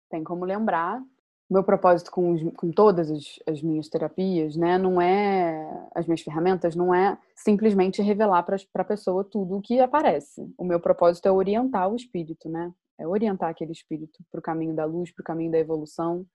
Tem 0.09 0.23
como 0.23 0.45
lembrar. 0.45 1.01
Meu 1.49 1.63
propósito 1.63 2.11
com, 2.11 2.51
com 2.51 2.71
todas 2.71 3.09
as, 3.09 3.39
as 3.47 3.61
minhas 3.61 3.89
terapias, 3.89 4.55
né, 4.55 4.77
não 4.77 5.01
é 5.01 5.67
as 5.95 6.05
minhas 6.05 6.21
ferramentas, 6.21 6.75
não 6.75 6.93
é 6.93 7.17
simplesmente 7.35 8.03
revelar 8.03 8.43
para 8.43 8.57
a 8.75 8.83
pessoa 8.83 9.23
tudo 9.23 9.57
o 9.57 9.61
que 9.61 9.79
aparece. 9.79 10.47
O 10.57 10.63
meu 10.63 10.79
propósito 10.79 11.27
é 11.27 11.31
orientar 11.31 11.89
o 11.91 11.95
espírito, 11.95 12.47
né? 12.47 12.71
É 12.99 13.07
orientar 13.07 13.49
aquele 13.49 13.71
espírito 13.71 14.19
para 14.29 14.39
o 14.39 14.43
caminho 14.43 14.75
da 14.75 14.85
luz, 14.85 15.11
para 15.11 15.21
o 15.21 15.25
caminho 15.25 15.51
da 15.51 15.57
evolução, 15.57 16.25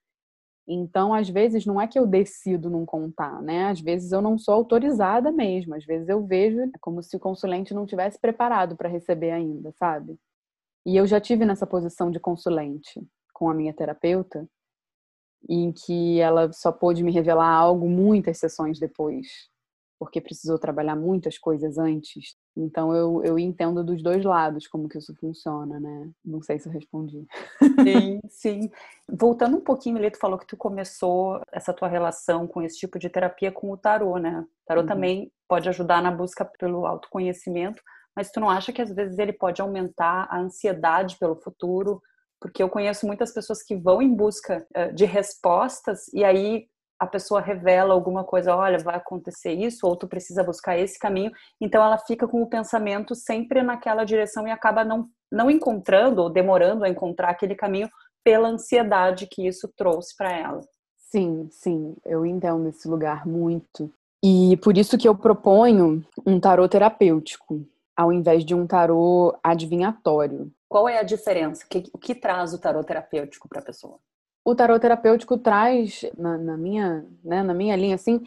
então, 0.67 1.13
às 1.13 1.29
vezes, 1.29 1.67
não 1.67 1.81
é 1.81 1.87
que 1.87 1.99
eu 1.99 2.07
decido 2.07 2.71
não 2.71 2.87
contar, 2.87 3.43
né? 3.43 3.67
Às 3.67 3.81
vezes 3.81 4.13
eu 4.13 4.23
não 4.23 4.39
sou 4.39 4.55
autorizada 4.55 5.31
mesmo. 5.31 5.75
Às 5.75 5.85
vezes 5.85 6.09
eu 6.09 6.25
vejo 6.27 6.71
como 6.81 7.03
se 7.03 7.17
o 7.17 7.21
consulente 7.21 7.75
não 7.75 7.85
tivesse 7.85 8.19
preparado 8.19 8.75
para 8.77 8.89
receber 8.89 9.31
ainda, 9.31 9.73
sabe? 9.73 10.19
E 10.87 10.97
eu 10.97 11.07
já 11.07 11.21
tive 11.21 11.45
nessa 11.45 11.67
posição 11.67 12.11
de 12.11 12.19
consulente 12.19 13.03
com 13.35 13.51
a 13.51 13.55
minha 13.55 13.75
terapeuta, 13.75 14.49
em 15.49 15.73
que 15.73 16.19
ela 16.21 16.51
só 16.53 16.73
pôde 16.73 17.03
me 17.03 17.13
revelar 17.13 17.51
algo 17.51 17.89
muitas 17.89 18.39
sessões 18.39 18.79
depois, 18.79 19.27
porque 19.99 20.21
precisou 20.21 20.59
trabalhar 20.59 20.97
muitas 20.97 21.39
coisas 21.39 21.77
antes. 21.77 22.37
Então 22.57 22.95
eu, 22.95 23.23
eu 23.25 23.39
entendo 23.39 23.83
dos 23.83 24.03
dois 24.03 24.25
lados 24.25 24.67
como 24.67 24.89
que 24.89 24.99
isso 24.99 25.15
funciona, 25.17 25.81
né? 25.81 26.11
Não 26.25 26.41
sei 26.41 26.59
se 26.59 26.69
eu 26.69 26.73
respondi. 26.73 27.27
Sim, 27.83 28.21
sim. 28.31 28.71
Voltando 29.09 29.57
um 29.57 29.61
pouquinho, 29.61 29.99
Lê, 29.99 30.11
tu 30.11 30.19
falou 30.19 30.39
que 30.39 30.47
tu 30.47 30.57
começou 30.57 31.41
essa 31.53 31.73
tua 31.73 31.89
relação 31.89 32.47
com 32.47 32.63
esse 32.63 32.79
tipo 32.79 32.99
de 32.99 33.09
terapia 33.09 33.51
com 33.51 33.71
o 33.71 33.77
tarô, 33.77 34.19
né? 34.19 34.41
O 34.41 34.67
tarô 34.67 34.83
uhum. 34.83 34.87
também 34.87 35.33
pode 35.49 35.69
ajudar 35.69 36.01
na 36.01 36.13
busca 36.13 36.45
pelo 36.45 36.87
autoconhecimento, 36.87 37.83
mas 38.15 38.31
tu 38.31 38.39
não 38.39 38.49
acha 38.49 38.73
que 38.73 38.81
às 38.81 38.95
vezes 38.95 39.19
ele 39.19 39.33
pode 39.33 39.61
aumentar 39.61 40.29
a 40.31 40.39
ansiedade 40.39 41.19
pelo 41.19 41.35
futuro? 41.37 42.01
Porque 42.41 42.63
eu 42.63 42.69
conheço 42.69 43.07
muitas 43.07 43.33
pessoas 43.33 43.63
que 43.63 43.75
vão 43.75 44.01
em 44.01 44.15
busca 44.15 44.65
eh, 44.75 44.93
de 44.93 45.05
respostas 45.05 46.07
e 46.13 46.23
aí 46.23 46.69
a 47.05 47.09
pessoa 47.09 47.41
revela 47.41 47.95
alguma 47.95 48.25
coisa, 48.25 48.55
olha, 48.57 48.79
vai 48.79 48.97
acontecer 48.97 49.53
isso, 49.53 49.87
ou 49.87 49.97
tu 49.97 50.09
precisa 50.09 50.43
buscar 50.43 50.79
esse 50.79 50.99
caminho, 50.99 51.31
então 51.61 51.83
ela 51.83 51.99
fica 51.99 52.27
com 52.27 52.43
o 52.43 52.49
pensamento 52.49 53.15
sempre 53.15 53.63
naquela 53.63 54.05
direção 54.05 54.47
e 54.47 54.51
acaba 54.51 54.85
não, 54.85 55.09
não 55.31 55.51
encontrando 55.51 56.23
ou 56.23 56.31
demorando 56.31 56.85
a 56.85 56.89
encontrar 56.89 57.31
aquele 57.31 57.55
caminho 57.55 57.89
pela 58.25 58.49
ansiedade 58.49 59.27
que 59.27 59.47
isso 59.47 59.71
trouxe 59.77 60.17
para 60.17 60.33
ela. 60.33 60.61
Sim, 60.97 61.49
sim, 61.51 61.95
eu 62.05 62.27
entendo 62.27 62.69
esse 62.69 62.89
lugar 62.89 63.27
muito. 63.27 63.93
E 64.25 64.57
por 64.57 64.77
isso 64.77 64.97
que 64.97 65.07
eu 65.07 65.15
proponho 65.15 66.05
um 66.27 66.41
tarô 66.41 66.67
terapêutico, 66.67 67.65
ao 67.97 68.13
invés 68.13 68.45
de 68.45 68.55
um 68.55 68.67
tarô 68.67 69.37
adivinhatório. 69.43 70.51
Qual 70.69 70.89
é 70.89 70.99
a 70.99 71.03
diferença? 71.03 71.65
O 71.65 71.69
que, 71.69 71.85
o 71.93 71.99
que 71.99 72.15
traz 72.15 72.53
o 72.55 72.59
tarô 72.59 72.83
terapêutico 72.83 73.49
para 73.49 73.61
a 73.61 73.65
pessoa? 73.65 73.99
O 74.45 74.55
tarô 74.55 74.79
terapêutico 74.79 75.39
traz, 75.39 76.05
na, 76.19 76.37
na 76.37 76.57
minha, 76.57 77.07
né, 77.25 77.43
na 77.43 77.55
minha 77.55 77.75
linha, 77.75 77.95
assim, 77.95 78.23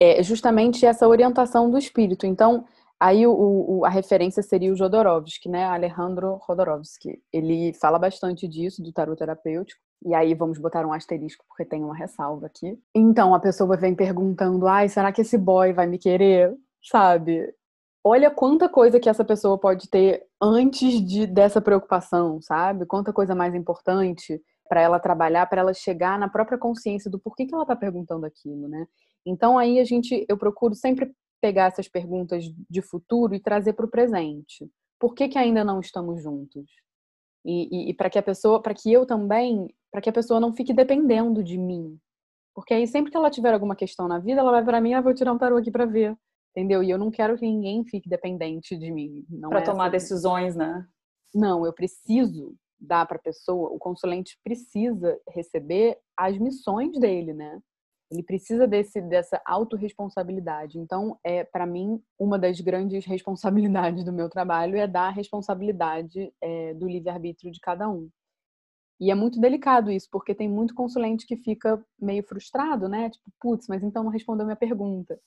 é 0.00 0.22
justamente 0.22 0.84
essa 0.84 1.06
orientação 1.06 1.70
do 1.70 1.78
espírito. 1.78 2.26
Então, 2.26 2.64
aí 2.98 3.26
o, 3.26 3.32
o, 3.32 3.84
a 3.84 3.88
referência 3.88 4.42
seria 4.42 4.72
o 4.72 4.76
Jodorowsky, 4.76 5.48
né, 5.48 5.64
Alejandro 5.64 6.40
Jodorowsky. 6.46 7.22
Ele 7.32 7.72
fala 7.74 7.98
bastante 7.98 8.48
disso, 8.48 8.82
do 8.82 8.92
tarô 8.92 9.14
terapêutico. 9.14 9.80
E 10.04 10.14
aí 10.14 10.34
vamos 10.34 10.58
botar 10.58 10.86
um 10.86 10.92
asterisco 10.92 11.44
porque 11.46 11.64
tem 11.64 11.84
uma 11.84 11.94
ressalva 11.94 12.46
aqui. 12.46 12.78
Então 12.94 13.34
a 13.34 13.38
pessoa 13.38 13.76
vem 13.76 13.94
perguntando: 13.94 14.66
"Ai, 14.66 14.88
será 14.88 15.12
que 15.12 15.20
esse 15.20 15.36
boy 15.36 15.74
vai 15.74 15.86
me 15.86 15.98
querer?" 15.98 16.56
Sabe? 16.82 17.54
Olha 18.02 18.30
quanta 18.30 18.66
coisa 18.66 18.98
que 18.98 19.10
essa 19.10 19.22
pessoa 19.22 19.58
pode 19.58 19.90
ter 19.90 20.26
antes 20.40 21.04
de 21.04 21.26
dessa 21.26 21.60
preocupação, 21.60 22.40
sabe? 22.40 22.86
Quanta 22.86 23.12
coisa 23.12 23.34
mais 23.34 23.54
importante 23.54 24.40
para 24.70 24.80
ela 24.80 25.00
trabalhar, 25.00 25.46
para 25.46 25.62
ela 25.62 25.74
chegar 25.74 26.16
na 26.16 26.28
própria 26.28 26.56
consciência 26.56 27.10
do 27.10 27.18
porquê 27.18 27.44
que 27.44 27.52
ela 27.52 27.64
está 27.64 27.74
perguntando 27.74 28.24
aquilo, 28.24 28.68
né? 28.68 28.86
Então 29.26 29.58
aí 29.58 29.80
a 29.80 29.84
gente, 29.84 30.24
eu 30.28 30.38
procuro 30.38 30.76
sempre 30.76 31.12
pegar 31.40 31.66
essas 31.66 31.88
perguntas 31.88 32.44
de 32.70 32.80
futuro 32.80 33.34
e 33.34 33.40
trazer 33.40 33.72
para 33.72 33.84
o 33.84 33.90
presente. 33.90 34.70
Por 34.96 35.12
que, 35.12 35.28
que 35.28 35.36
ainda 35.36 35.64
não 35.64 35.80
estamos 35.80 36.22
juntos? 36.22 36.70
E, 37.44 37.88
e, 37.88 37.90
e 37.90 37.94
para 37.94 38.08
que 38.08 38.18
a 38.18 38.22
pessoa, 38.22 38.62
para 38.62 38.72
que 38.72 38.92
eu 38.92 39.04
também, 39.04 39.74
para 39.90 40.00
que 40.00 40.08
a 40.08 40.12
pessoa 40.12 40.38
não 40.38 40.54
fique 40.54 40.72
dependendo 40.72 41.42
de 41.42 41.58
mim. 41.58 41.98
Porque 42.54 42.72
aí 42.72 42.86
sempre 42.86 43.10
que 43.10 43.16
ela 43.16 43.30
tiver 43.30 43.52
alguma 43.52 43.74
questão 43.74 44.06
na 44.06 44.20
vida, 44.20 44.40
ela 44.40 44.52
vai 44.52 44.64
para 44.64 44.80
mim, 44.80 44.94
ah, 44.94 45.00
vou 45.00 45.14
tirar 45.14 45.32
um 45.32 45.38
tarô 45.38 45.56
aqui 45.56 45.72
para 45.72 45.84
ver. 45.84 46.16
Entendeu? 46.54 46.80
E 46.80 46.90
eu 46.90 46.98
não 46.98 47.10
quero 47.10 47.36
que 47.36 47.44
ninguém 47.44 47.84
fique 47.84 48.08
dependente 48.08 48.76
de 48.76 48.92
mim. 48.92 49.26
Para 49.48 49.60
é 49.60 49.64
tomar 49.64 49.84
assim. 49.84 49.92
decisões, 49.92 50.54
né? 50.54 50.86
Não, 51.34 51.66
eu 51.66 51.72
preciso 51.72 52.54
dar 52.80 53.06
para 53.06 53.16
a 53.16 53.22
pessoa, 53.22 53.70
o 53.70 53.78
consulente 53.78 54.38
precisa 54.42 55.20
receber 55.28 55.98
as 56.16 56.38
missões 56.38 56.98
dele, 56.98 57.32
né? 57.32 57.60
Ele 58.10 58.22
precisa 58.22 58.66
desse 58.66 59.00
dessa 59.00 59.40
autorresponsabilidade. 59.46 60.78
Então, 60.78 61.16
é 61.22 61.44
para 61.44 61.66
mim 61.66 62.02
uma 62.18 62.38
das 62.38 62.60
grandes 62.60 63.04
responsabilidades 63.06 64.04
do 64.04 64.12
meu 64.12 64.28
trabalho 64.28 64.76
é 64.76 64.86
dar 64.86 65.08
a 65.08 65.12
responsabilidade 65.12 66.32
é, 66.40 66.74
do 66.74 66.88
livre 66.88 67.10
arbítrio 67.10 67.52
de 67.52 67.60
cada 67.60 67.88
um. 67.88 68.08
E 69.00 69.10
é 69.10 69.14
muito 69.14 69.40
delicado 69.40 69.90
isso, 69.90 70.08
porque 70.10 70.34
tem 70.34 70.48
muito 70.48 70.74
consulente 70.74 71.26
que 71.26 71.36
fica 71.36 71.82
meio 71.98 72.22
frustrado, 72.22 72.88
né? 72.88 73.08
Tipo, 73.08 73.30
putz, 73.40 73.66
mas 73.66 73.82
então 73.82 74.04
não 74.04 74.10
respondeu 74.10 74.44
minha 74.44 74.56
pergunta. 74.56 75.18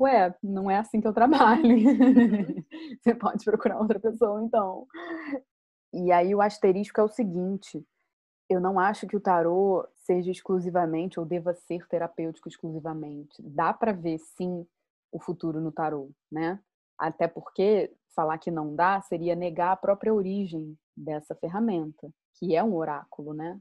Ué, 0.00 0.34
não 0.42 0.70
é 0.70 0.78
assim 0.78 1.00
que 1.00 1.06
eu 1.06 1.12
trabalho. 1.12 1.62
Você 3.00 3.14
pode 3.14 3.44
procurar 3.44 3.78
outra 3.78 4.00
pessoa, 4.00 4.42
então. 4.42 4.86
E 5.94 6.10
aí 6.10 6.34
o 6.34 6.42
asterisco 6.42 7.00
é 7.00 7.04
o 7.04 7.08
seguinte: 7.08 7.86
eu 8.48 8.60
não 8.60 8.78
acho 8.78 9.06
que 9.06 9.16
o 9.16 9.20
tarô 9.20 9.86
seja 9.94 10.30
exclusivamente 10.30 11.20
ou 11.20 11.24
deva 11.24 11.54
ser 11.54 11.86
terapêutico 11.86 12.48
exclusivamente. 12.48 13.40
Dá 13.40 13.72
para 13.72 13.92
ver 13.92 14.18
sim 14.18 14.66
o 15.12 15.20
futuro 15.20 15.60
no 15.60 15.70
tarô, 15.70 16.10
né? 16.30 16.60
Até 16.98 17.28
porque 17.28 17.94
falar 18.14 18.38
que 18.38 18.50
não 18.50 18.74
dá 18.74 19.00
seria 19.02 19.36
negar 19.36 19.72
a 19.72 19.76
própria 19.76 20.12
origem 20.12 20.76
dessa 20.96 21.34
ferramenta, 21.34 22.10
que 22.34 22.56
é 22.56 22.62
um 22.62 22.74
oráculo, 22.74 23.32
né? 23.32 23.60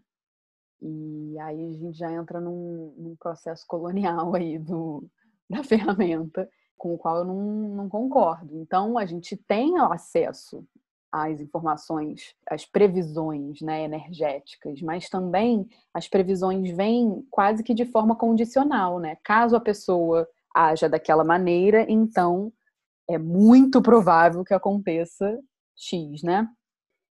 E 0.82 1.38
aí 1.40 1.70
a 1.70 1.78
gente 1.78 1.98
já 1.98 2.12
entra 2.12 2.42
num, 2.42 2.94
num 2.98 3.16
processo 3.16 3.66
colonial 3.68 4.34
aí 4.36 4.58
do, 4.58 5.08
da 5.50 5.64
ferramenta, 5.64 6.50
com 6.78 6.96
o 6.96 6.98
qual 6.98 7.20
eu 7.20 7.26
não, 7.26 7.42
não 7.76 7.90
concordo. 7.90 8.58
Então 8.58 8.98
a 8.98 9.06
gente 9.06 9.38
tem 9.38 9.80
acesso 9.80 10.68
as 11.14 11.40
informações, 11.40 12.34
as 12.50 12.66
previsões 12.66 13.62
né, 13.62 13.84
energéticas, 13.84 14.82
mas 14.82 15.08
também 15.08 15.70
as 15.94 16.08
previsões 16.08 16.76
vêm 16.76 17.24
quase 17.30 17.62
que 17.62 17.76
de 17.76 17.86
forma 17.86 18.16
condicional, 18.16 19.00
né? 19.00 19.16
Caso 19.24 19.56
a 19.56 19.62
pessoa 19.62 20.28
haja 20.56 20.90
daquela 20.90 21.24
maneira, 21.24 21.86
então 21.88 22.52
é 23.08 23.20
muito 23.20 23.80
provável 23.80 24.44
que 24.44 24.56
aconteça 24.56 25.40
X, 25.76 26.24
né? 26.24 26.50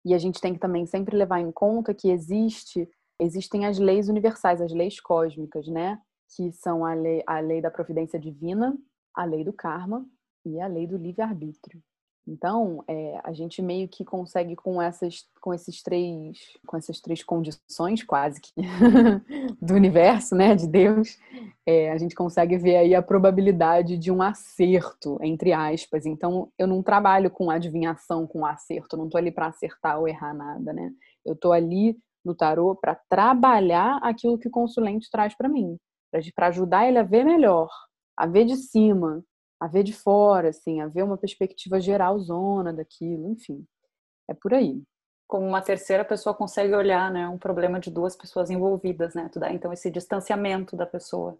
E 0.04 0.14
a 0.14 0.18
gente 0.18 0.40
tem 0.40 0.54
que 0.54 0.60
também 0.60 0.86
sempre 0.86 1.16
levar 1.16 1.40
em 1.40 1.50
conta 1.50 1.92
que 1.92 2.08
existe, 2.08 2.88
existem 3.20 3.66
as 3.66 3.80
leis 3.80 4.08
universais, 4.08 4.60
as 4.60 4.72
leis 4.72 5.00
cósmicas, 5.00 5.66
né? 5.66 6.00
Que 6.36 6.52
são 6.52 6.84
a 6.84 6.94
lei, 6.94 7.24
a 7.26 7.40
lei 7.40 7.60
da 7.60 7.70
providência 7.70 8.18
divina, 8.18 8.78
a 9.12 9.24
lei 9.24 9.42
do 9.42 9.52
karma 9.52 10.06
e 10.46 10.60
a 10.60 10.68
lei 10.68 10.86
do 10.86 10.96
livre-arbítrio. 10.96 11.82
Então, 12.28 12.84
é, 12.86 13.18
a 13.24 13.32
gente 13.32 13.62
meio 13.62 13.88
que 13.88 14.04
consegue 14.04 14.54
com 14.54 14.82
essas, 14.82 15.26
com 15.40 15.54
esses 15.54 15.82
três, 15.82 16.38
com 16.66 16.76
essas 16.76 17.00
três 17.00 17.22
condições 17.22 18.02
quase 18.02 18.38
que 18.38 18.52
do 19.62 19.72
universo, 19.72 20.36
né, 20.36 20.54
de 20.54 20.66
Deus, 20.66 21.18
é, 21.66 21.90
a 21.90 21.96
gente 21.96 22.14
consegue 22.14 22.58
ver 22.58 22.76
aí 22.76 22.94
a 22.94 23.00
probabilidade 23.00 23.96
de 23.96 24.12
um 24.12 24.20
acerto 24.20 25.18
entre 25.22 25.54
aspas. 25.54 26.04
Então, 26.04 26.52
eu 26.58 26.66
não 26.66 26.82
trabalho 26.82 27.30
com 27.30 27.50
adivinhação, 27.50 28.26
com 28.26 28.44
acerto. 28.44 28.96
Não 28.96 29.06
estou 29.06 29.18
ali 29.18 29.30
para 29.30 29.46
acertar 29.46 29.98
ou 29.98 30.06
errar 30.06 30.34
nada, 30.34 30.72
né? 30.72 30.90
Eu 31.24 31.32
estou 31.32 31.52
ali 31.52 31.96
no 32.22 32.34
tarô 32.34 32.76
para 32.76 32.94
trabalhar 33.08 33.98
aquilo 34.02 34.38
que 34.38 34.48
o 34.48 34.50
consulente 34.50 35.10
traz 35.10 35.34
para 35.34 35.48
mim, 35.48 35.78
para 36.34 36.48
ajudar 36.48 36.86
ele 36.86 36.98
a 36.98 37.02
ver 37.02 37.24
melhor, 37.24 37.70
a 38.14 38.26
ver 38.26 38.44
de 38.44 38.56
cima, 38.56 39.24
a 39.60 39.66
ver 39.66 39.82
de 39.82 39.92
fora, 39.92 40.50
assim, 40.50 40.80
a 40.80 40.86
ver 40.86 41.02
uma 41.02 41.16
perspectiva 41.16 41.80
geral 41.80 42.18
zona 42.20 42.72
daquilo, 42.72 43.28
enfim. 43.28 43.66
É 44.28 44.34
por 44.34 44.54
aí. 44.54 44.82
Como 45.26 45.46
uma 45.46 45.60
terceira 45.60 46.04
pessoa 46.04 46.34
consegue 46.34 46.74
olhar, 46.74 47.10
né, 47.10 47.28
um 47.28 47.38
problema 47.38 47.78
de 47.80 47.90
duas 47.90 48.16
pessoas 48.16 48.50
envolvidas, 48.50 49.14
né? 49.14 49.28
Tu 49.30 49.38
dá 49.38 49.52
então 49.52 49.72
esse 49.72 49.90
distanciamento 49.90 50.76
da 50.76 50.86
pessoa. 50.86 51.38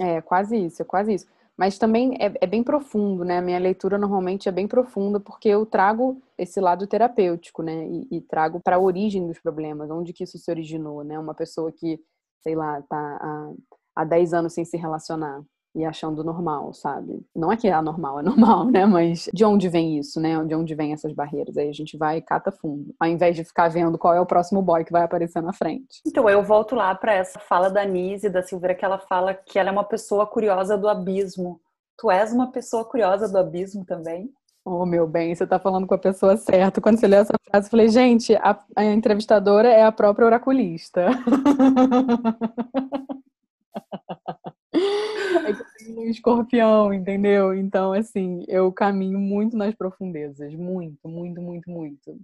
É, 0.00 0.20
quase 0.20 0.56
isso, 0.56 0.82
é 0.82 0.84
quase 0.84 1.14
isso. 1.14 1.26
Mas 1.56 1.78
também 1.78 2.16
é, 2.18 2.32
é 2.40 2.46
bem 2.46 2.62
profundo, 2.62 3.24
né? 3.24 3.38
A 3.38 3.42
minha 3.42 3.58
leitura 3.58 3.98
normalmente 3.98 4.48
é 4.48 4.52
bem 4.52 4.66
profunda 4.66 5.20
porque 5.20 5.48
eu 5.48 5.66
trago 5.66 6.20
esse 6.38 6.58
lado 6.60 6.86
terapêutico, 6.86 7.62
né? 7.62 7.86
E, 7.86 8.08
e 8.10 8.20
trago 8.22 8.60
para 8.60 8.76
a 8.76 8.80
origem 8.80 9.26
dos 9.26 9.38
problemas, 9.38 9.90
onde 9.90 10.12
que 10.12 10.24
isso 10.24 10.38
se 10.38 10.50
originou, 10.50 11.04
né? 11.04 11.18
Uma 11.18 11.34
pessoa 11.34 11.70
que, 11.70 12.00
sei 12.42 12.56
lá, 12.56 12.80
tá 12.88 12.96
há, 13.20 13.52
há 13.96 14.04
10 14.04 14.32
anos 14.32 14.54
sem 14.54 14.64
se 14.64 14.76
relacionar 14.78 15.44
e 15.74 15.84
achando 15.84 16.24
normal, 16.24 16.72
sabe? 16.74 17.24
Não 17.34 17.52
é 17.52 17.56
que 17.56 17.68
é 17.68 17.72
anormal, 17.72 18.20
é 18.20 18.22
normal, 18.22 18.66
né? 18.66 18.86
Mas 18.86 19.28
de 19.32 19.44
onde 19.44 19.68
vem 19.68 19.98
isso, 19.98 20.20
né? 20.20 20.42
De 20.44 20.54
onde 20.54 20.74
vem 20.74 20.92
essas 20.92 21.12
barreiras? 21.12 21.56
Aí 21.56 21.68
a 21.68 21.72
gente 21.72 21.96
vai 21.96 22.18
e 22.18 22.22
cata 22.22 22.50
fundo, 22.50 22.94
ao 22.98 23.08
invés 23.08 23.36
de 23.36 23.44
ficar 23.44 23.68
vendo 23.68 23.98
qual 23.98 24.14
é 24.14 24.20
o 24.20 24.26
próximo 24.26 24.62
boy 24.62 24.84
que 24.84 24.92
vai 24.92 25.02
aparecer 25.02 25.42
na 25.42 25.52
frente. 25.52 26.00
Então, 26.06 26.28
eu 26.28 26.42
volto 26.42 26.74
lá 26.74 26.94
para 26.94 27.14
essa 27.14 27.38
fala 27.38 27.70
da 27.70 27.84
Nise, 27.84 28.28
da 28.28 28.42
Silveira, 28.42 28.74
que 28.74 28.84
ela 28.84 28.98
fala 28.98 29.34
que 29.34 29.58
ela 29.58 29.68
é 29.68 29.72
uma 29.72 29.84
pessoa 29.84 30.26
curiosa 30.26 30.76
do 30.76 30.88
abismo. 30.88 31.60
Tu 31.98 32.10
és 32.10 32.32
uma 32.32 32.50
pessoa 32.50 32.84
curiosa 32.84 33.28
do 33.28 33.38
abismo 33.38 33.84
também? 33.84 34.30
Oh, 34.64 34.84
meu 34.84 35.06
bem, 35.06 35.34
você 35.34 35.46
tá 35.46 35.58
falando 35.58 35.86
com 35.86 35.94
a 35.94 35.98
pessoa 35.98 36.36
certa. 36.36 36.80
Quando 36.80 36.98
você 36.98 37.06
leu 37.06 37.20
essa 37.20 37.34
frase, 37.48 37.66
eu 37.66 37.70
falei, 37.70 37.88
gente, 37.88 38.34
a, 38.36 38.58
a 38.76 38.84
entrevistadora 38.84 39.68
é 39.68 39.82
a 39.82 39.92
própria 39.92 40.26
oraculista. 40.26 41.06
É 45.50 45.54
que 45.54 45.60
eu 45.60 45.66
tenho 45.78 46.00
um 46.00 46.04
escorpião, 46.04 46.92
entendeu? 46.92 47.54
Então, 47.54 47.92
assim, 47.92 48.44
eu 48.48 48.72
caminho 48.72 49.18
muito 49.18 49.56
nas 49.56 49.74
profundezas. 49.74 50.54
Muito, 50.54 51.08
muito, 51.08 51.40
muito, 51.40 51.70
muito. 51.70 52.18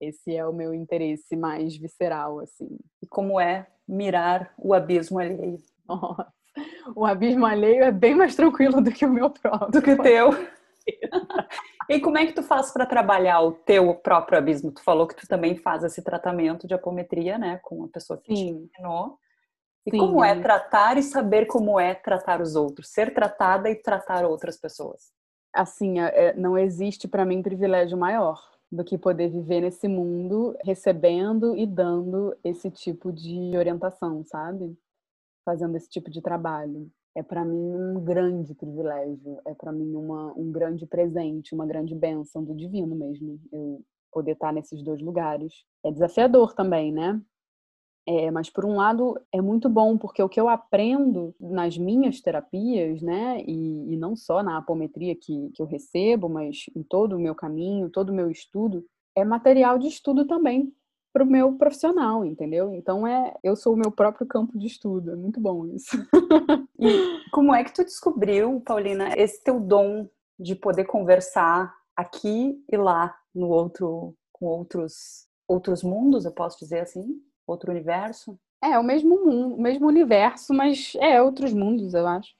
Esse 0.00 0.34
é 0.34 0.46
o 0.46 0.52
meu 0.52 0.74
interesse 0.74 1.36
mais 1.36 1.76
visceral, 1.76 2.40
assim. 2.40 2.78
E 3.00 3.06
como 3.06 3.40
é 3.40 3.66
mirar 3.86 4.52
o 4.58 4.74
abismo 4.74 5.18
alheio? 5.18 5.60
Nossa, 5.86 6.32
o 6.94 7.06
abismo 7.06 7.46
alheio 7.46 7.84
é 7.84 7.92
bem 7.92 8.14
mais 8.14 8.34
tranquilo 8.34 8.80
do 8.80 8.90
que 8.90 9.06
o 9.06 9.12
meu 9.12 9.30
próprio. 9.30 9.70
Do 9.70 9.82
que 9.82 9.92
o 9.92 10.02
teu. 10.02 10.30
e 11.88 12.00
como 12.00 12.18
é 12.18 12.26
que 12.26 12.32
tu 12.32 12.42
faz 12.42 12.72
para 12.72 12.84
trabalhar 12.84 13.40
o 13.40 13.52
teu 13.52 13.94
próprio 13.94 14.38
abismo? 14.38 14.72
Tu 14.72 14.82
falou 14.82 15.06
que 15.06 15.16
tu 15.16 15.26
também 15.26 15.56
faz 15.56 15.84
esse 15.84 16.02
tratamento 16.02 16.66
de 16.66 16.74
apometria, 16.74 17.38
né, 17.38 17.60
com 17.62 17.84
a 17.84 17.88
pessoa 17.88 18.18
que 18.18 18.34
Sim. 18.34 18.46
te 18.46 18.64
ensinou. 18.64 19.18
E 19.86 19.90
Sim. 19.90 19.98
como 19.98 20.22
é 20.22 20.40
tratar 20.40 20.96
e 20.96 21.02
saber 21.02 21.46
como 21.46 21.78
é 21.78 21.94
tratar 21.94 22.40
os 22.40 22.54
outros, 22.54 22.88
ser 22.88 23.12
tratada 23.12 23.68
e 23.68 23.74
tratar 23.74 24.24
outras 24.24 24.56
pessoas? 24.56 25.12
Assim, 25.52 26.00
é, 26.00 26.26
é, 26.26 26.34
não 26.34 26.56
existe 26.56 27.08
para 27.08 27.24
mim 27.24 27.42
privilégio 27.42 27.98
maior 27.98 28.40
do 28.70 28.84
que 28.84 28.96
poder 28.96 29.28
viver 29.28 29.60
nesse 29.60 29.86
mundo 29.86 30.56
recebendo 30.64 31.56
e 31.56 31.66
dando 31.66 32.34
esse 32.42 32.70
tipo 32.70 33.12
de 33.12 33.56
orientação, 33.56 34.24
sabe? 34.24 34.74
Fazendo 35.44 35.76
esse 35.76 35.90
tipo 35.90 36.10
de 36.10 36.22
trabalho. 36.22 36.88
É 37.14 37.22
para 37.22 37.44
mim 37.44 37.74
um 37.74 38.02
grande 38.02 38.54
privilégio, 38.54 39.38
é 39.44 39.52
para 39.52 39.70
mim 39.70 39.94
uma, 39.94 40.32
um 40.34 40.50
grande 40.50 40.86
presente, 40.86 41.54
uma 41.54 41.66
grande 41.66 41.94
bênção 41.94 42.42
do 42.42 42.54
divino 42.54 42.96
mesmo. 42.96 43.38
Eu 43.52 43.84
poder 44.12 44.32
estar 44.32 44.52
nesses 44.52 44.82
dois 44.82 45.00
lugares. 45.00 45.52
É 45.84 45.90
desafiador 45.90 46.54
também, 46.54 46.92
né? 46.92 47.20
É, 48.06 48.30
mas 48.32 48.50
por 48.50 48.64
um 48.64 48.76
lado 48.76 49.16
é 49.30 49.40
muito 49.40 49.68
bom, 49.68 49.96
porque 49.96 50.22
o 50.22 50.28
que 50.28 50.40
eu 50.40 50.48
aprendo 50.48 51.34
nas 51.38 51.78
minhas 51.78 52.20
terapias, 52.20 53.00
né, 53.00 53.40
e, 53.46 53.92
e 53.92 53.96
não 53.96 54.16
só 54.16 54.42
na 54.42 54.58
apometria 54.58 55.14
que, 55.14 55.50
que 55.54 55.62
eu 55.62 55.66
recebo, 55.66 56.28
mas 56.28 56.66
em 56.74 56.82
todo 56.82 57.16
o 57.16 57.20
meu 57.20 57.34
caminho, 57.34 57.90
todo 57.90 58.10
o 58.10 58.14
meu 58.14 58.28
estudo, 58.28 58.84
é 59.14 59.24
material 59.24 59.78
de 59.78 59.86
estudo 59.86 60.26
também 60.26 60.72
para 61.12 61.22
o 61.22 61.26
meu 61.26 61.52
profissional, 61.52 62.24
entendeu? 62.24 62.74
Então 62.74 63.06
é, 63.06 63.34
eu 63.42 63.54
sou 63.54 63.74
o 63.74 63.76
meu 63.76 63.92
próprio 63.92 64.26
campo 64.26 64.58
de 64.58 64.66
estudo, 64.66 65.12
é 65.12 65.16
muito 65.16 65.40
bom 65.40 65.66
isso. 65.66 65.96
e 66.80 67.30
como 67.30 67.54
é 67.54 67.62
que 67.62 67.72
tu 67.72 67.84
descobriu, 67.84 68.60
Paulina, 68.62 69.14
esse 69.16 69.42
teu 69.44 69.60
dom 69.60 70.08
de 70.38 70.56
poder 70.56 70.86
conversar 70.86 71.72
aqui 71.94 72.58
e 72.70 72.76
lá 72.76 73.14
no 73.34 73.48
outro 73.48 74.16
com 74.32 74.46
outros 74.46 75.28
outros 75.46 75.82
mundos, 75.82 76.24
eu 76.24 76.32
posso 76.32 76.58
dizer 76.58 76.80
assim? 76.80 77.20
Outro 77.52 77.70
universo? 77.70 78.38
É, 78.62 78.78
o 78.78 78.82
mesmo 78.82 79.24
mundo, 79.24 79.56
o 79.56 79.60
mesmo 79.60 79.86
universo, 79.86 80.54
mas 80.54 80.94
é 81.00 81.20
outros 81.20 81.52
mundos, 81.52 81.94
eu 81.94 82.06
acho. 82.06 82.32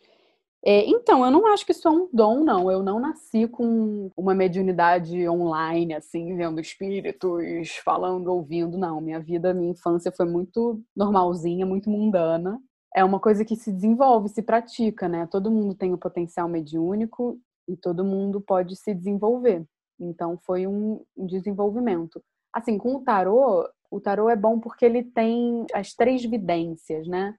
É, 0.64 0.87
então, 0.88 1.25
eu 1.25 1.31
não 1.31 1.45
acho 1.49 1.66
que 1.66 1.73
isso 1.73 1.88
é 1.88 1.90
um 1.90 2.09
dom, 2.12 2.45
não. 2.45 2.71
Eu 2.71 2.83
não 2.83 3.00
nasci 3.00 3.49
com 3.49 4.11
uma 4.16 4.33
mediunidade 4.33 5.28
online, 5.28 5.95
assim, 5.95 6.37
vendo 6.37 6.61
espíritos, 6.61 7.76
falando, 7.85 8.28
ouvindo, 8.28 8.78
não. 8.78 9.00
Minha 9.00 9.19
vida, 9.19 9.52
minha 9.52 9.73
infância 9.73 10.12
foi 10.12 10.26
muito 10.26 10.81
normalzinha, 10.97 11.66
muito 11.66 11.90
mundana. 11.90 12.61
É 12.95 13.04
uma 13.04 13.19
coisa 13.19 13.45
que 13.45 13.57
se 13.57 13.73
desenvolve, 13.73 14.28
se 14.28 14.42
pratica, 14.42 15.09
né? 15.09 15.26
Todo 15.26 15.50
mundo 15.50 15.75
tem 15.75 15.92
o 15.92 15.99
potencial 15.99 16.49
mediúnico 16.49 17.38
e 17.69 17.76
todo 17.76 18.04
mundo 18.04 18.40
pode 18.40 18.76
se 18.76 18.95
desenvolver. 18.95 19.64
Então, 19.99 20.38
foi 20.47 20.66
um 20.66 21.04
desenvolvimento. 21.16 22.23
Assim, 22.52 22.78
com 22.78 22.97
o 22.97 23.00
tarô, 23.02 23.69
o 23.93 24.01
tarô 24.01 24.31
é 24.31 24.37
bom 24.37 24.59
porque 24.59 24.87
ele 24.87 25.05
tem 25.05 25.67
as 25.75 25.93
três 25.93 26.25
vidências, 26.25 27.07
né? 27.07 27.35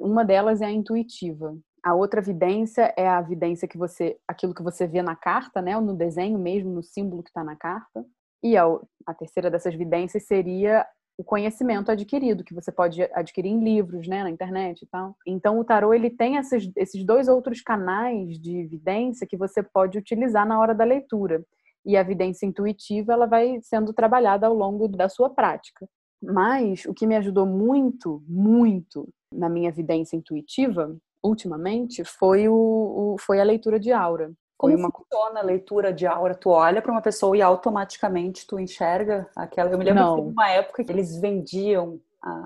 Uma 0.00 0.24
delas 0.24 0.60
é 0.60 0.66
a 0.66 0.72
intuitiva. 0.72 1.56
A 1.82 1.94
outra 1.94 2.20
vidência 2.20 2.92
é 2.96 3.08
a 3.08 3.20
vidência 3.20 3.68
que 3.68 3.78
você, 3.78 4.18
aquilo 4.26 4.52
que 4.52 4.64
você 4.64 4.84
vê 4.84 5.00
na 5.00 5.14
carta, 5.14 5.62
né? 5.62 5.76
Ou 5.76 5.82
no 5.82 5.94
desenho 5.94 6.38
mesmo, 6.40 6.72
no 6.72 6.82
símbolo 6.82 7.22
que 7.22 7.30
está 7.30 7.44
na 7.44 7.54
carta. 7.54 8.04
E 8.42 8.56
a, 8.56 8.64
a 9.06 9.14
terceira 9.14 9.48
dessas 9.48 9.76
vidências 9.76 10.26
seria 10.26 10.84
o 11.16 11.22
conhecimento 11.22 11.90
adquirido, 11.90 12.44
que 12.44 12.52
você 12.52 12.72
pode 12.72 13.02
adquirir 13.14 13.48
em 13.48 13.62
livros, 13.62 14.06
né, 14.06 14.22
na 14.22 14.28
internet 14.28 14.82
e 14.82 14.86
tal. 14.86 15.16
Então, 15.26 15.58
o 15.58 15.64
tarô, 15.64 15.94
ele 15.94 16.10
tem 16.10 16.36
esses, 16.36 16.70
esses 16.76 17.04
dois 17.06 17.26
outros 17.26 17.62
canais 17.62 18.38
de 18.38 18.58
evidência 18.58 19.26
que 19.26 19.36
você 19.36 19.62
pode 19.62 19.96
utilizar 19.96 20.46
na 20.46 20.60
hora 20.60 20.74
da 20.74 20.84
leitura 20.84 21.42
e 21.86 21.96
a 21.96 22.00
evidência 22.00 22.44
intuitiva 22.44 23.12
ela 23.12 23.26
vai 23.26 23.60
sendo 23.62 23.92
trabalhada 23.92 24.46
ao 24.46 24.54
longo 24.54 24.88
da 24.88 25.08
sua 25.08 25.30
prática. 25.30 25.88
Mas 26.20 26.84
o 26.86 26.92
que 26.92 27.06
me 27.06 27.14
ajudou 27.16 27.46
muito, 27.46 28.22
muito 28.26 29.08
na 29.32 29.48
minha 29.48 29.68
evidência 29.68 30.16
intuitiva, 30.16 30.96
ultimamente, 31.22 32.04
foi, 32.04 32.48
o, 32.48 32.54
o 32.54 33.16
foi 33.18 33.40
a 33.40 33.44
leitura 33.44 33.78
de 33.78 33.92
aura. 33.92 34.32
Como 34.58 34.74
uma... 34.74 34.90
funciona 34.90 35.40
a 35.40 35.42
leitura 35.42 35.92
de 35.92 36.06
aura? 36.06 36.34
Tu 36.34 36.48
olha 36.48 36.82
para 36.82 36.90
uma 36.90 37.02
pessoa 37.02 37.36
e 37.36 37.42
automaticamente 37.42 38.46
tu 38.46 38.58
enxerga 38.58 39.28
aquela. 39.36 39.70
Eu 39.70 39.78
me 39.78 39.84
lembro 39.84 40.02
Não. 40.02 40.14
que 40.16 40.20
uma 40.22 40.50
época 40.50 40.82
que 40.82 40.90
eles 40.90 41.20
vendiam 41.20 42.00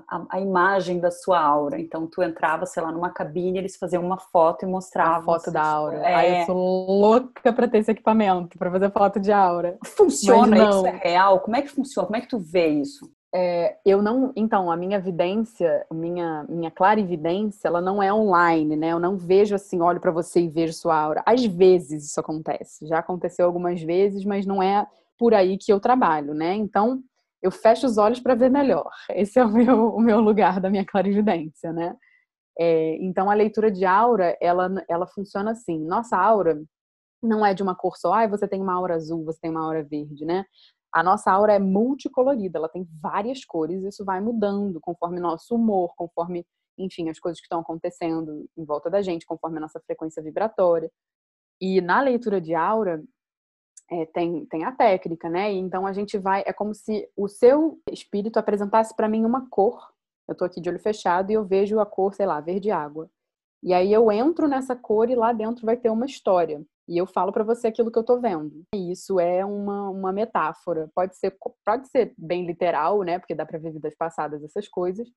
a, 0.07 0.25
a, 0.29 0.39
imagem 0.39 0.99
da 0.99 1.09
sua 1.09 1.39
aura. 1.39 1.79
Então, 1.79 2.05
tu 2.05 2.21
entrava, 2.21 2.65
sei 2.65 2.83
lá, 2.83 2.91
numa 2.91 3.09
cabine, 3.09 3.57
eles 3.57 3.75
faziam 3.75 4.03
uma 4.03 4.17
foto 4.17 4.63
e 4.63 4.67
mostravam. 4.67 5.33
A 5.33 5.39
foto 5.39 5.51
da 5.51 5.63
aura. 5.63 5.97
É... 5.97 6.13
Ai, 6.13 6.41
eu 6.41 6.45
sou 6.45 6.99
louca 6.99 7.51
pra 7.51 7.67
ter 7.67 7.79
esse 7.79 7.91
equipamento, 7.91 8.57
pra 8.57 8.69
fazer 8.69 8.91
foto 8.91 9.19
de 9.19 9.31
aura. 9.31 9.77
Funciona 9.83 10.69
isso? 10.69 10.85
É 10.85 10.99
real? 11.03 11.39
Como 11.39 11.55
é 11.55 11.61
que 11.61 11.69
funciona? 11.69 12.05
Como 12.05 12.17
é 12.17 12.21
que 12.21 12.27
tu 12.27 12.37
vê 12.37 12.67
isso? 12.67 13.11
É, 13.33 13.77
eu 13.85 14.01
não, 14.01 14.33
então, 14.35 14.69
a 14.69 14.75
minha 14.75 14.97
evidência, 14.97 15.85
minha 15.89 16.45
minha 16.49 16.69
clara 16.69 16.99
evidência, 16.99 17.69
ela 17.69 17.79
não 17.79 18.03
é 18.03 18.13
online, 18.13 18.75
né? 18.75 18.89
Eu 18.89 18.99
não 18.99 19.17
vejo 19.17 19.55
assim, 19.55 19.79
olho 19.79 20.01
para 20.01 20.11
você 20.11 20.41
e 20.41 20.49
vejo 20.49 20.73
sua 20.73 20.97
aura. 20.97 21.23
Às 21.25 21.45
vezes 21.45 22.05
isso 22.05 22.19
acontece. 22.19 22.85
Já 22.87 22.99
aconteceu 22.99 23.45
algumas 23.45 23.81
vezes, 23.81 24.25
mas 24.25 24.45
não 24.45 24.61
é 24.61 24.85
por 25.17 25.33
aí 25.33 25.57
que 25.57 25.71
eu 25.71 25.79
trabalho, 25.79 26.33
né? 26.33 26.55
Então, 26.55 27.01
eu 27.41 27.51
fecho 27.51 27.85
os 27.85 27.97
olhos 27.97 28.19
para 28.19 28.35
ver 28.35 28.49
melhor. 28.49 28.89
Esse 29.09 29.39
é 29.39 29.45
o 29.45 29.51
meu, 29.51 29.89
o 29.95 29.99
meu 30.01 30.19
lugar 30.19 30.59
da 30.59 30.69
minha 30.69 30.85
clarividência, 30.85 31.73
né? 31.73 31.95
É, 32.59 32.95
então 33.03 33.29
a 33.29 33.33
leitura 33.33 33.71
de 33.71 33.85
aura, 33.85 34.37
ela, 34.41 34.69
ela 34.89 35.07
funciona 35.07 35.51
assim. 35.51 35.79
Nossa 35.79 36.17
aura 36.17 36.61
não 37.21 37.45
é 37.45 37.53
de 37.53 37.63
uma 37.63 37.75
cor 37.75 37.97
só, 37.97 38.13
ah, 38.13 38.27
você 38.27 38.47
tem 38.47 38.61
uma 38.61 38.73
aura 38.73 38.95
azul, 38.95 39.23
você 39.23 39.39
tem 39.41 39.51
uma 39.51 39.63
aura 39.63 39.83
verde, 39.83 40.25
né? 40.25 40.45
A 40.93 41.03
nossa 41.03 41.31
aura 41.31 41.53
é 41.53 41.59
multicolorida, 41.59 42.57
ela 42.57 42.67
tem 42.67 42.85
várias 43.01 43.45
cores, 43.45 43.83
isso 43.83 44.03
vai 44.03 44.19
mudando 44.19 44.79
conforme 44.81 45.19
nosso 45.19 45.55
humor, 45.55 45.93
conforme, 45.95 46.45
enfim, 46.77 47.09
as 47.09 47.19
coisas 47.19 47.39
que 47.39 47.45
estão 47.45 47.61
acontecendo 47.61 48.45
em 48.57 48.65
volta 48.65 48.89
da 48.89 49.01
gente, 49.01 49.25
conforme 49.25 49.57
a 49.57 49.61
nossa 49.61 49.79
frequência 49.79 50.21
vibratória. 50.21 50.91
E 51.61 51.79
na 51.79 52.01
leitura 52.01 52.41
de 52.41 52.53
aura, 52.55 53.01
é, 53.91 54.05
tem, 54.05 54.45
tem 54.45 54.63
a 54.63 54.71
técnica, 54.71 55.29
né? 55.29 55.51
Então 55.51 55.85
a 55.85 55.91
gente 55.91 56.17
vai. 56.17 56.43
É 56.45 56.53
como 56.53 56.73
se 56.73 57.09
o 57.15 57.27
seu 57.27 57.79
espírito 57.91 58.37
apresentasse 58.37 58.95
para 58.95 59.09
mim 59.09 59.25
uma 59.25 59.49
cor. 59.49 59.91
Eu 60.27 60.33
tô 60.35 60.45
aqui 60.45 60.61
de 60.61 60.69
olho 60.69 60.79
fechado 60.79 61.29
e 61.29 61.33
eu 61.33 61.43
vejo 61.43 61.79
a 61.79 61.85
cor, 61.85 62.13
sei 62.13 62.25
lá, 62.25 62.39
verde 62.39 62.71
água. 62.71 63.09
E 63.61 63.73
aí 63.73 63.91
eu 63.91 64.11
entro 64.11 64.47
nessa 64.47 64.75
cor 64.75 65.09
e 65.09 65.15
lá 65.15 65.33
dentro 65.33 65.65
vai 65.65 65.75
ter 65.75 65.89
uma 65.89 66.05
história. 66.05 66.65
E 66.87 66.97
eu 66.97 67.05
falo 67.05 67.33
para 67.33 67.43
você 67.43 67.67
aquilo 67.67 67.91
que 67.91 67.99
eu 67.99 68.03
tô 68.03 68.19
vendo. 68.19 68.63
E 68.73 68.91
isso 68.91 69.19
é 69.19 69.45
uma, 69.45 69.89
uma 69.89 70.11
metáfora. 70.13 70.89
Pode 70.95 71.17
ser, 71.17 71.37
pode 71.65 71.89
ser 71.89 72.13
bem 72.17 72.45
literal, 72.45 73.03
né? 73.03 73.19
Porque 73.19 73.35
dá 73.35 73.45
para 73.45 73.59
ver 73.59 73.73
vidas 73.73 73.95
passadas, 73.95 74.41
essas 74.43 74.67
coisas. 74.69 75.07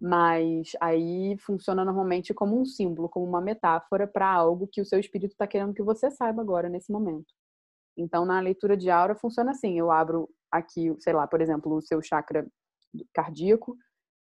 Mas 0.00 0.72
aí 0.80 1.36
funciona 1.38 1.84
normalmente 1.84 2.34
como 2.34 2.60
um 2.60 2.64
símbolo, 2.64 3.08
como 3.08 3.26
uma 3.26 3.40
metáfora 3.40 4.06
para 4.06 4.28
algo 4.28 4.68
que 4.68 4.80
o 4.80 4.84
seu 4.84 4.98
espírito 4.98 5.32
está 5.32 5.46
querendo 5.46 5.74
que 5.74 5.82
você 5.82 6.10
saiba 6.10 6.42
agora, 6.42 6.68
nesse 6.68 6.92
momento. 6.92 7.32
Então, 7.98 8.24
na 8.24 8.40
leitura 8.40 8.76
de 8.76 8.90
aura 8.90 9.14
funciona 9.14 9.50
assim: 9.50 9.78
eu 9.78 9.90
abro 9.90 10.28
aqui, 10.50 10.94
sei 11.00 11.12
lá, 11.12 11.26
por 11.26 11.40
exemplo, 11.40 11.74
o 11.74 11.82
seu 11.82 12.00
chakra 12.00 12.46
cardíaco, 13.12 13.76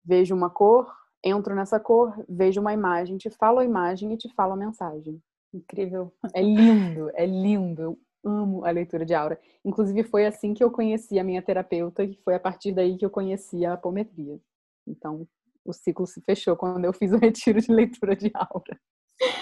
vejo 0.04 0.34
uma 0.34 0.50
cor, 0.50 0.92
entro 1.24 1.54
nessa 1.54 1.80
cor, 1.80 2.14
vejo 2.28 2.62
uma 2.62 2.74
imagem, 2.74 3.18
te 3.18 3.30
falo 3.30 3.60
a 3.60 3.66
imagem 3.66 4.14
e 4.14 4.18
te 4.18 4.34
falo 4.34 4.54
a 4.54 4.58
mensagem. 4.58 5.22
Incrível. 5.54 6.14
É 6.34 6.42
lindo, 6.42 7.12
é 7.14 7.26
lindo. 7.26 7.82
Eu 7.82 8.00
amo 8.24 8.66
a 8.66 8.72
leitura 8.72 9.06
de 9.06 9.14
aura. 9.14 9.40
Inclusive, 9.64 10.04
foi 10.04 10.26
assim 10.26 10.54
que 10.54 10.64
eu 10.64 10.72
conheci 10.72 11.20
a 11.20 11.24
minha 11.24 11.42
terapeuta, 11.42 12.04
e 12.04 12.16
foi 12.24 12.36
a 12.36 12.40
partir 12.40 12.72
daí 12.72 12.98
que 12.98 13.06
eu 13.06 13.10
conheci 13.10 13.66
a 13.66 13.74
apometria. 13.74 14.40
Então, 14.88 15.28
o 15.66 15.74
ciclo 15.74 16.06
se 16.08 16.22
fechou 16.22 16.56
quando 16.56 16.86
eu 16.86 16.94
fiz 16.94 17.12
o 17.12 17.18
retiro 17.20 17.62
de 17.62 17.72
leitura 17.72 18.16
de 18.16 18.32
aura. 18.34 18.80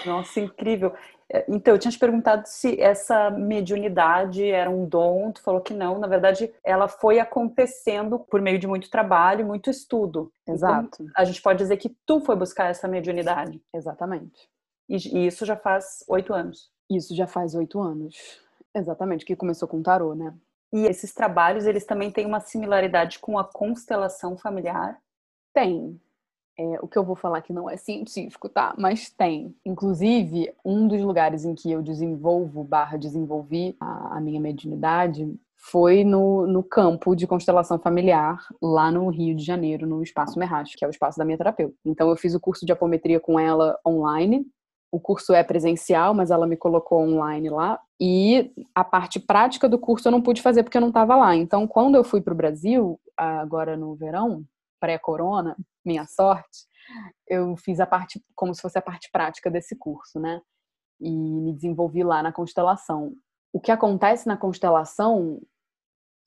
Nossa, 0.04 0.40
incrível. 0.40 0.94
É, 1.30 1.44
então, 1.48 1.74
eu 1.74 1.78
tinha 1.78 1.92
te 1.92 1.98
perguntado 1.98 2.46
se 2.46 2.80
essa 2.80 3.30
mediunidade 3.30 4.44
era 4.44 4.70
um 4.70 4.86
dom, 4.86 5.30
tu 5.30 5.42
falou 5.42 5.60
que 5.60 5.74
não. 5.74 5.98
Na 5.98 6.06
verdade, 6.06 6.52
ela 6.64 6.88
foi 6.88 7.18
acontecendo 7.18 8.18
por 8.18 8.40
meio 8.40 8.58
de 8.58 8.66
muito 8.66 8.90
trabalho, 8.90 9.46
muito 9.46 9.68
estudo. 9.68 10.32
Então, 10.42 10.54
Exato. 10.54 11.02
Então, 11.02 11.12
a 11.16 11.24
gente 11.24 11.42
pode 11.42 11.58
dizer 11.58 11.76
que 11.76 11.94
tu 12.06 12.20
foi 12.20 12.34
buscar 12.34 12.70
essa 12.70 12.88
mediunidade. 12.88 13.60
Exatamente. 13.74 14.48
E, 14.88 14.96
e 14.96 15.26
isso 15.26 15.44
já 15.44 15.56
faz 15.56 16.02
oito 16.08 16.32
anos. 16.32 16.70
Isso 16.90 17.14
já 17.14 17.26
faz 17.26 17.54
oito 17.54 17.78
anos. 17.80 18.40
Exatamente, 18.74 19.24
que 19.24 19.36
começou 19.36 19.68
com 19.68 19.82
tarô, 19.82 20.14
né? 20.14 20.34
E 20.72 20.86
esses 20.86 21.12
trabalhos, 21.12 21.66
eles 21.66 21.84
também 21.84 22.10
têm 22.10 22.26
uma 22.26 22.40
similaridade 22.40 23.18
com 23.18 23.38
a 23.38 23.44
constelação 23.44 24.36
familiar? 24.36 24.98
Tem, 25.52 25.98
é, 26.58 26.78
o 26.82 26.88
que 26.88 26.98
eu 26.98 27.04
vou 27.04 27.14
falar 27.14 27.38
aqui 27.38 27.52
não 27.52 27.70
é 27.70 27.76
científico, 27.76 28.48
tá? 28.48 28.74
Mas 28.76 29.10
tem. 29.10 29.54
Inclusive, 29.64 30.52
um 30.64 30.88
dos 30.88 31.00
lugares 31.00 31.44
em 31.44 31.54
que 31.54 31.70
eu 31.70 31.80
desenvolvo, 31.80 32.64
barra 32.64 32.96
desenvolvi 32.96 33.76
a, 33.80 34.16
a 34.16 34.20
minha 34.20 34.40
mediunidade 34.40 35.32
foi 35.56 36.04
no, 36.04 36.46
no 36.46 36.62
campo 36.62 37.14
de 37.14 37.26
constelação 37.26 37.78
familiar, 37.78 38.38
lá 38.62 38.90
no 38.90 39.08
Rio 39.08 39.34
de 39.34 39.44
Janeiro, 39.44 39.86
no 39.86 40.02
Espaço 40.02 40.38
Merracho, 40.38 40.76
que 40.76 40.84
é 40.84 40.88
o 40.88 40.90
espaço 40.90 41.18
da 41.18 41.24
minha 41.24 41.38
terapeuta. 41.38 41.74
Então, 41.84 42.08
eu 42.08 42.16
fiz 42.16 42.34
o 42.34 42.40
curso 42.40 42.66
de 42.66 42.72
apometria 42.72 43.20
com 43.20 43.38
ela 43.38 43.78
online. 43.86 44.46
O 44.90 44.98
curso 44.98 45.34
é 45.34 45.42
presencial, 45.44 46.14
mas 46.14 46.30
ela 46.30 46.46
me 46.46 46.56
colocou 46.56 47.02
online 47.02 47.50
lá. 47.50 47.78
E 48.00 48.52
a 48.74 48.82
parte 48.82 49.20
prática 49.20 49.68
do 49.68 49.78
curso 49.78 50.08
eu 50.08 50.12
não 50.12 50.22
pude 50.22 50.40
fazer 50.40 50.62
porque 50.62 50.76
eu 50.76 50.80
não 50.80 50.88
estava 50.88 51.14
lá. 51.14 51.36
Então, 51.36 51.66
quando 51.66 51.96
eu 51.96 52.04
fui 52.04 52.20
para 52.20 52.32
o 52.32 52.36
Brasil, 52.36 52.98
agora 53.16 53.76
no 53.76 53.94
verão, 53.94 54.44
pré-corona, 54.80 55.56
minha 55.84 56.06
sorte, 56.06 56.66
eu 57.26 57.56
fiz 57.56 57.80
a 57.80 57.86
parte, 57.86 58.22
como 58.34 58.54
se 58.54 58.62
fosse 58.62 58.78
a 58.78 58.82
parte 58.82 59.10
prática 59.12 59.50
desse 59.50 59.76
curso, 59.76 60.18
né? 60.18 60.40
E 61.00 61.10
me 61.10 61.52
desenvolvi 61.52 62.02
lá 62.02 62.22
na 62.22 62.32
constelação. 62.32 63.12
O 63.52 63.60
que 63.60 63.70
acontece 63.70 64.26
na 64.26 64.36
constelação, 64.36 65.40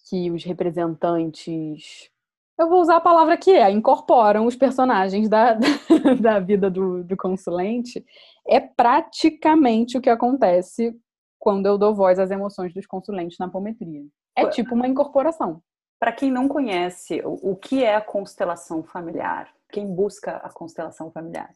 que 0.09 0.31
os 0.31 0.43
representantes. 0.43 2.09
Eu 2.57 2.69
vou 2.69 2.81
usar 2.81 2.97
a 2.97 3.01
palavra 3.01 3.37
que 3.37 3.51
é, 3.51 3.71
incorporam 3.71 4.45
os 4.45 4.55
personagens 4.55 5.27
da, 5.27 5.53
da 6.21 6.39
vida 6.39 6.69
do, 6.69 7.03
do 7.03 7.17
consulente, 7.17 8.05
é 8.47 8.59
praticamente 8.59 9.97
o 9.97 10.01
que 10.01 10.09
acontece 10.09 10.95
quando 11.39 11.65
eu 11.65 11.77
dou 11.77 11.95
voz 11.95 12.19
às 12.19 12.29
emoções 12.29 12.71
dos 12.73 12.85
consulentes 12.85 13.37
na 13.39 13.47
apometria. 13.47 14.05
É 14.35 14.47
tipo 14.47 14.75
uma 14.75 14.87
incorporação. 14.87 15.61
Para 16.01 16.11
quem 16.11 16.31
não 16.31 16.47
conhece, 16.47 17.21
o 17.23 17.55
que 17.55 17.83
é 17.83 17.93
a 17.93 18.01
constelação 18.01 18.81
familiar? 18.81 19.53
Quem 19.71 19.85
busca 19.85 20.37
a 20.37 20.49
constelação 20.49 21.11
familiar? 21.11 21.53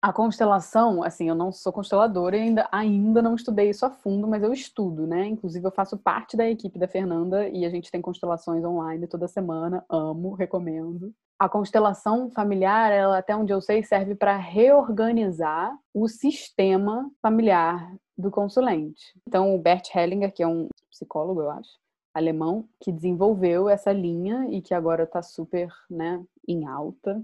A 0.00 0.10
constelação, 0.10 1.02
assim, 1.02 1.28
eu 1.28 1.34
não 1.34 1.52
sou 1.52 1.70
consteladora 1.70 2.34
e 2.34 2.40
ainda, 2.40 2.66
ainda 2.72 3.20
não 3.20 3.34
estudei 3.34 3.68
isso 3.68 3.84
a 3.84 3.90
fundo, 3.90 4.26
mas 4.26 4.42
eu 4.42 4.54
estudo, 4.54 5.06
né? 5.06 5.26
Inclusive, 5.26 5.66
eu 5.66 5.70
faço 5.70 5.98
parte 5.98 6.34
da 6.34 6.48
equipe 6.48 6.78
da 6.78 6.88
Fernanda 6.88 7.46
e 7.46 7.66
a 7.66 7.68
gente 7.68 7.90
tem 7.90 8.00
constelações 8.00 8.64
online 8.64 9.06
toda 9.06 9.28
semana. 9.28 9.84
Amo, 9.86 10.32
recomendo. 10.32 11.12
A 11.38 11.46
constelação 11.46 12.30
familiar, 12.30 12.90
ela, 12.90 13.18
até 13.18 13.36
onde 13.36 13.52
eu 13.52 13.60
sei, 13.60 13.84
serve 13.84 14.14
para 14.14 14.34
reorganizar 14.38 15.78
o 15.92 16.08
sistema 16.08 17.10
familiar 17.20 17.94
do 18.16 18.30
consulente. 18.30 19.12
Então, 19.28 19.54
o 19.54 19.58
Bert 19.58 19.94
Hellinger, 19.94 20.32
que 20.32 20.42
é 20.42 20.48
um 20.48 20.68
psicólogo, 20.90 21.42
eu 21.42 21.50
acho, 21.50 21.83
alemão, 22.14 22.68
que 22.80 22.92
desenvolveu 22.92 23.68
essa 23.68 23.92
linha 23.92 24.46
e 24.50 24.62
que 24.62 24.72
agora 24.72 25.02
está 25.02 25.20
super 25.20 25.68
né, 25.90 26.24
em 26.46 26.66
alta 26.66 27.22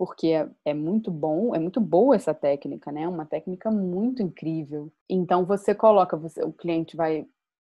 porque 0.00 0.28
é, 0.28 0.48
é, 0.64 0.72
muito 0.72 1.10
bom, 1.10 1.54
é 1.54 1.58
muito 1.58 1.78
boa 1.78 2.16
essa 2.16 2.32
técnica, 2.32 2.90
né? 2.90 3.06
Uma 3.06 3.26
técnica 3.26 3.70
muito 3.70 4.22
incrível. 4.22 4.90
Então 5.06 5.44
você 5.44 5.74
coloca, 5.74 6.16
você, 6.16 6.42
o 6.42 6.54
cliente 6.54 6.96
vai 6.96 7.26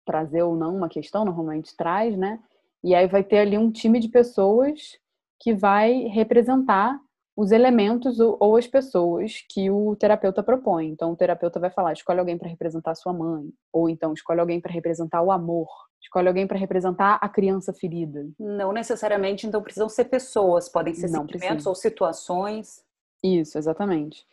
trazer 0.06 0.42
ou 0.42 0.56
não 0.56 0.74
uma 0.74 0.88
questão, 0.88 1.22
normalmente 1.26 1.76
traz, 1.76 2.16
né? 2.16 2.40
E 2.82 2.94
aí 2.94 3.06
vai 3.06 3.22
ter 3.22 3.40
ali 3.40 3.58
um 3.58 3.70
time 3.70 4.00
de 4.00 4.08
pessoas 4.08 4.98
que 5.38 5.52
vai 5.52 6.04
representar 6.04 6.98
os 7.36 7.50
elementos 7.50 8.20
ou 8.20 8.56
as 8.56 8.66
pessoas 8.66 9.44
que 9.48 9.70
o 9.70 9.96
terapeuta 9.96 10.42
propõe. 10.42 10.88
Então, 10.88 11.12
o 11.12 11.16
terapeuta 11.16 11.58
vai 11.58 11.70
falar: 11.70 11.92
escolhe 11.92 12.20
alguém 12.20 12.38
para 12.38 12.48
representar 12.48 12.94
sua 12.94 13.12
mãe, 13.12 13.50
ou 13.72 13.88
então 13.88 14.12
escolhe 14.12 14.40
alguém 14.40 14.60
para 14.60 14.72
representar 14.72 15.22
o 15.22 15.32
amor, 15.32 15.68
escolhe 16.00 16.28
alguém 16.28 16.46
para 16.46 16.58
representar 16.58 17.18
a 17.20 17.28
criança 17.28 17.72
ferida. 17.72 18.28
Não 18.38 18.72
necessariamente, 18.72 19.46
então, 19.46 19.62
precisam 19.62 19.88
ser 19.88 20.04
pessoas, 20.04 20.68
podem 20.68 20.94
ser 20.94 21.10
Não 21.10 21.22
sentimentos 21.22 21.48
precisa. 21.48 21.68
ou 21.68 21.74
situações. 21.74 22.84
Isso, 23.22 23.58
exatamente. 23.58 24.24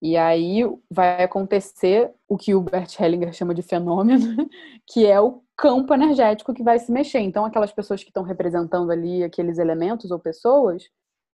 E 0.00 0.16
aí 0.16 0.60
vai 0.90 1.22
acontecer 1.22 2.12
o 2.28 2.36
que 2.36 2.54
o 2.54 2.60
Bert 2.60 3.00
Hellinger 3.00 3.32
chama 3.32 3.54
de 3.54 3.62
fenômeno, 3.62 4.18
que 4.86 5.06
é 5.06 5.20
o 5.20 5.42
campo 5.56 5.94
energético 5.94 6.52
que 6.52 6.62
vai 6.62 6.78
se 6.78 6.92
mexer. 6.92 7.20
Então, 7.20 7.44
aquelas 7.44 7.72
pessoas 7.72 8.02
que 8.02 8.10
estão 8.10 8.22
representando 8.22 8.90
ali 8.90 9.24
aqueles 9.24 9.58
elementos 9.58 10.10
ou 10.10 10.18
pessoas 10.18 10.84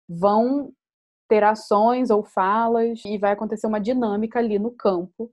vão 0.08 0.72
ter 1.28 1.44
ações 1.44 2.10
ou 2.10 2.22
falas 2.22 3.02
e 3.06 3.18
vai 3.18 3.32
acontecer 3.32 3.66
uma 3.66 3.80
dinâmica 3.80 4.38
ali 4.38 4.58
no 4.58 4.70
campo 4.70 5.30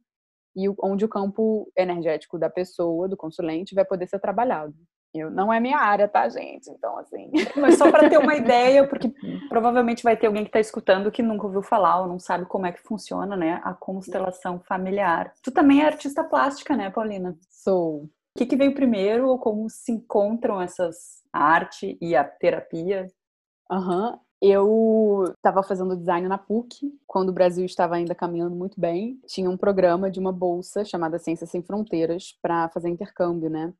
e 0.56 0.68
onde 0.82 1.06
o 1.06 1.10
campo 1.10 1.72
energético 1.78 2.38
da 2.38 2.50
pessoa, 2.50 3.08
do 3.08 3.18
consulente, 3.18 3.76
vai 3.76 3.86
poder 3.86 4.08
ser 4.08 4.20
trabalhado. 4.20 4.74
Eu, 5.14 5.32
não 5.32 5.52
é 5.52 5.60
minha 5.60 5.80
área, 5.80 6.08
tá, 6.08 6.30
gente? 6.30 6.70
Então, 6.70 6.98
assim. 7.00 7.32
Mas 7.56 7.78
só 7.78 7.90
para 7.90 8.08
ter 8.10 8.20
uma 8.20 8.36
ideia, 8.36 8.88
porque 8.88 9.12
provavelmente 9.50 10.04
vai 10.04 10.16
ter 10.16 10.28
alguém 10.28 10.44
que 10.44 10.50
está 10.50 10.60
escutando 10.60 11.12
que 11.12 11.24
nunca 11.24 11.48
ouviu 11.48 11.64
falar 11.64 12.02
ou 12.02 12.08
não 12.08 12.20
sabe 12.20 12.46
como 12.46 12.68
é 12.68 12.72
que 12.72 12.82
funciona, 12.82 13.36
né? 13.36 13.60
A 13.64 13.74
constelação 13.74 14.60
familiar. 14.60 15.34
Tu 15.42 15.52
também 15.52 15.82
é 15.82 15.86
artista 15.86 16.24
plástica, 16.24 16.76
né, 16.76 16.92
Paulina? 16.92 17.36
Sou. 17.50 18.04
O 18.04 18.10
que, 18.38 18.46
que 18.46 18.56
veio 18.56 18.76
primeiro 18.76 19.28
ou 19.30 19.40
como 19.40 19.68
se 19.70 19.92
encontram 19.92 20.62
essas 20.62 21.24
a 21.34 21.44
arte 21.44 21.98
e 22.00 22.16
a 22.16 22.24
terapia? 22.24 23.08
Aham. 23.70 24.12
Uhum. 24.12 24.20
Eu 24.42 25.34
estava 25.36 25.62
fazendo 25.62 25.98
design 25.98 26.28
na 26.28 26.38
PUC, 26.38 26.98
quando 27.06 27.30
o 27.30 27.34
Brasil 27.34 27.66
estava 27.66 27.96
ainda 27.96 28.16
caminhando 28.16 28.56
muito 28.56 28.80
bem. 28.80 29.20
Tinha 29.28 29.50
um 29.50 29.58
programa 29.58 30.10
de 30.10 30.20
uma 30.20 30.32
bolsa 30.32 30.86
chamada 30.86 31.20
Ciências 31.20 31.50
Sem 31.50 31.62
Fronteiras 31.62 32.38
para 32.42 32.70
fazer 32.70 32.90
intercâmbio, 32.90 33.50
né? 33.50 33.74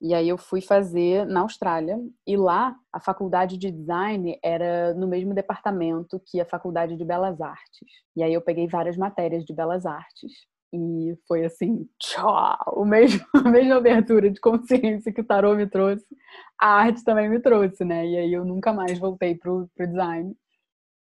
E 0.00 0.14
aí 0.14 0.28
eu 0.28 0.36
fui 0.36 0.60
fazer 0.60 1.26
na 1.26 1.40
Austrália 1.40 1.98
e 2.26 2.36
lá 2.36 2.76
a 2.92 3.00
faculdade 3.00 3.56
de 3.56 3.70
design 3.70 4.38
era 4.42 4.92
no 4.94 5.08
mesmo 5.08 5.34
departamento 5.34 6.20
que 6.26 6.40
a 6.40 6.44
faculdade 6.44 6.96
de 6.96 7.04
belas 7.04 7.40
artes. 7.40 7.88
E 8.14 8.22
aí 8.22 8.34
eu 8.34 8.42
peguei 8.42 8.68
várias 8.68 8.96
matérias 8.96 9.44
de 9.44 9.54
belas 9.54 9.86
artes. 9.86 10.30
E 10.76 11.16
foi 11.28 11.44
assim, 11.44 11.88
tchau, 12.00 12.84
mesmo, 12.84 13.24
a 13.46 13.48
mesma 13.48 13.76
abertura 13.76 14.28
de 14.28 14.40
consciência 14.40 15.12
que 15.12 15.20
o 15.20 15.24
tarô 15.24 15.54
me 15.54 15.68
trouxe, 15.68 16.04
a 16.60 16.66
arte 16.66 17.04
também 17.04 17.28
me 17.28 17.38
trouxe, 17.38 17.84
né? 17.84 18.04
E 18.04 18.16
aí 18.16 18.32
eu 18.32 18.44
nunca 18.44 18.72
mais 18.72 18.98
voltei 18.98 19.36
pro, 19.36 19.70
pro 19.76 19.86
design 19.86 20.34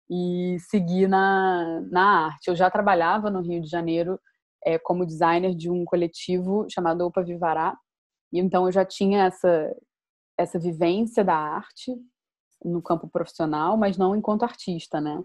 e 0.09 0.57
segui 0.61 1.09
na, 1.09 1.81
na 1.91 2.27
arte. 2.27 2.49
Eu 2.49 2.55
já 2.55 2.71
trabalhava 2.71 3.31
no 3.31 3.41
Rio 3.41 3.61
de 3.61 3.69
Janeiro 3.69 4.21
é, 4.65 4.79
como 4.79 5.05
designer 5.05 5.53
de 5.57 5.69
um 5.69 5.85
coletivo 5.85 6.65
chamado 6.71 7.05
Opa 7.05 7.23
Vivará, 7.23 7.77
e 8.33 8.39
então 8.39 8.67
eu 8.67 8.73
já 8.73 8.85
tinha 8.85 9.25
essa, 9.25 9.75
essa 10.39 10.57
vivência 10.57 11.25
da 11.25 11.35
arte 11.35 11.93
no 12.65 12.81
campo 12.81 13.09
profissional, 13.09 13.77
mas 13.77 13.99
não 13.99 14.15
enquanto 14.15 14.45
artista, 14.45 15.01
né? 15.01 15.21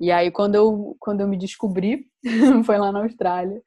E 0.00 0.10
aí 0.10 0.30
quando 0.30 0.54
eu, 0.54 0.96
quando 0.98 1.20
eu 1.20 1.28
me 1.28 1.36
descobri, 1.36 2.06
foi 2.64 2.78
lá 2.78 2.90
na 2.90 3.02
Austrália, 3.02 3.62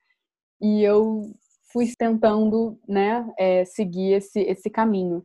e 0.61 0.83
eu 0.83 1.23
fui 1.71 1.87
tentando, 1.97 2.79
né, 2.87 3.27
é, 3.37 3.65
seguir 3.65 4.13
esse, 4.13 4.39
esse 4.41 4.69
caminho. 4.69 5.23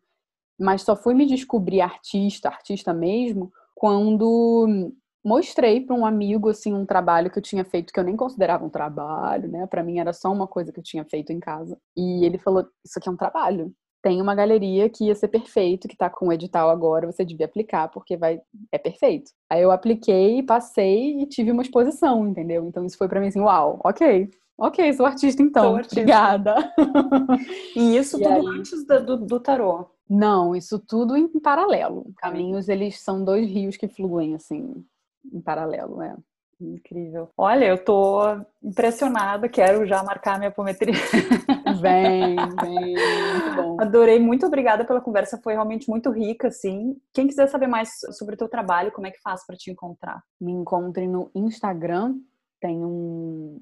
Mas 0.58 0.82
só 0.82 0.96
fui 0.96 1.14
me 1.14 1.26
descobrir 1.26 1.80
artista, 1.80 2.48
artista 2.48 2.92
mesmo, 2.92 3.50
quando 3.74 4.92
mostrei 5.24 5.80
para 5.80 5.94
um 5.94 6.04
amigo 6.04 6.48
assim 6.48 6.74
um 6.74 6.84
trabalho 6.84 7.30
que 7.30 7.38
eu 7.38 7.42
tinha 7.42 7.64
feito 7.64 7.92
que 7.92 8.00
eu 8.00 8.04
nem 8.04 8.16
considerava 8.16 8.64
um 8.64 8.70
trabalho, 8.70 9.48
né? 9.48 9.66
Para 9.66 9.82
mim 9.82 9.98
era 9.98 10.12
só 10.12 10.32
uma 10.32 10.46
coisa 10.46 10.72
que 10.72 10.80
eu 10.80 10.84
tinha 10.84 11.04
feito 11.04 11.32
em 11.32 11.40
casa. 11.40 11.78
E 11.96 12.24
ele 12.24 12.38
falou: 12.38 12.66
"Isso 12.84 12.98
aqui 12.98 13.08
é 13.08 13.12
um 13.12 13.16
trabalho. 13.16 13.72
Tem 14.02 14.20
uma 14.20 14.34
galeria 14.34 14.88
que 14.90 15.06
ia 15.06 15.14
ser 15.14 15.28
perfeito, 15.28 15.86
que 15.88 15.96
tá 15.96 16.10
com 16.10 16.28
o 16.28 16.32
edital 16.32 16.70
agora, 16.70 17.06
você 17.10 17.24
devia 17.24 17.46
aplicar 17.46 17.88
porque 17.88 18.16
vai 18.16 18.40
é 18.72 18.78
perfeito". 18.78 19.30
Aí 19.50 19.62
eu 19.62 19.70
apliquei, 19.70 20.42
passei 20.42 21.20
e 21.22 21.26
tive 21.26 21.52
uma 21.52 21.62
exposição, 21.62 22.26
entendeu? 22.28 22.64
Então 22.66 22.84
isso 22.84 22.98
foi 22.98 23.08
para 23.08 23.20
mim 23.20 23.28
assim, 23.28 23.40
uau, 23.40 23.80
OK. 23.84 24.28
Ok, 24.62 24.92
sou 24.92 25.04
artista 25.04 25.42
então. 25.42 25.64
Sou 25.64 25.76
artista. 25.76 26.00
Obrigada. 26.00 26.72
E 27.74 27.96
isso 27.96 28.16
e 28.16 28.22
tudo 28.22 28.50
aí... 28.50 28.58
antes 28.58 28.84
do, 28.86 29.16
do 29.16 29.40
tarô? 29.40 29.86
Não, 30.08 30.54
isso 30.54 30.78
tudo 30.78 31.16
em 31.16 31.26
paralelo. 31.40 32.12
Caminhos, 32.18 32.68
eles 32.68 33.00
são 33.00 33.24
dois 33.24 33.48
rios 33.48 33.76
que 33.76 33.88
fluem, 33.88 34.36
assim, 34.36 34.84
em 35.32 35.40
paralelo, 35.40 36.00
é. 36.00 36.14
Incrível. 36.60 37.28
Olha, 37.36 37.64
eu 37.64 37.84
tô 37.84 38.20
impressionada, 38.62 39.48
quero 39.48 39.84
já 39.84 40.04
marcar 40.04 40.38
minha 40.38 40.50
apometria. 40.50 40.94
Vem, 41.80 42.36
vem, 42.60 42.94
muito 42.94 43.56
bom. 43.56 43.76
Adorei, 43.80 44.20
muito 44.20 44.46
obrigada 44.46 44.84
pela 44.84 45.00
conversa, 45.00 45.40
foi 45.42 45.54
realmente 45.54 45.88
muito 45.88 46.10
rica, 46.10 46.48
assim. 46.48 46.96
Quem 47.12 47.26
quiser 47.26 47.48
saber 47.48 47.66
mais 47.66 47.90
sobre 48.12 48.34
o 48.34 48.38
teu 48.38 48.48
trabalho, 48.48 48.92
como 48.92 49.06
é 49.06 49.10
que 49.10 49.20
faz 49.20 49.44
para 49.44 49.56
te 49.56 49.70
encontrar? 49.70 50.22
Me 50.40 50.52
encontrem 50.52 51.08
no 51.08 51.30
Instagram, 51.34 52.14
tem 52.60 52.84
um 52.84 53.58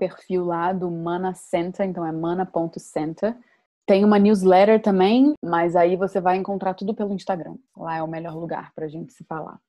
perfil 0.00 0.46
lá 0.46 0.72
do 0.72 0.90
Mana 0.90 1.34
Center, 1.34 1.86
então 1.86 2.04
é 2.06 2.10
mana.center. 2.10 3.36
Tem 3.86 4.02
uma 4.02 4.18
newsletter 4.18 4.80
também, 4.80 5.34
mas 5.44 5.76
aí 5.76 5.94
você 5.94 6.20
vai 6.20 6.38
encontrar 6.38 6.72
tudo 6.72 6.94
pelo 6.94 7.12
Instagram. 7.12 7.56
Lá 7.76 7.96
é 7.96 8.02
o 8.02 8.08
melhor 8.08 8.34
lugar 8.34 8.72
para 8.74 8.86
a 8.86 8.88
gente 8.88 9.12
se 9.12 9.22
falar. 9.24 9.60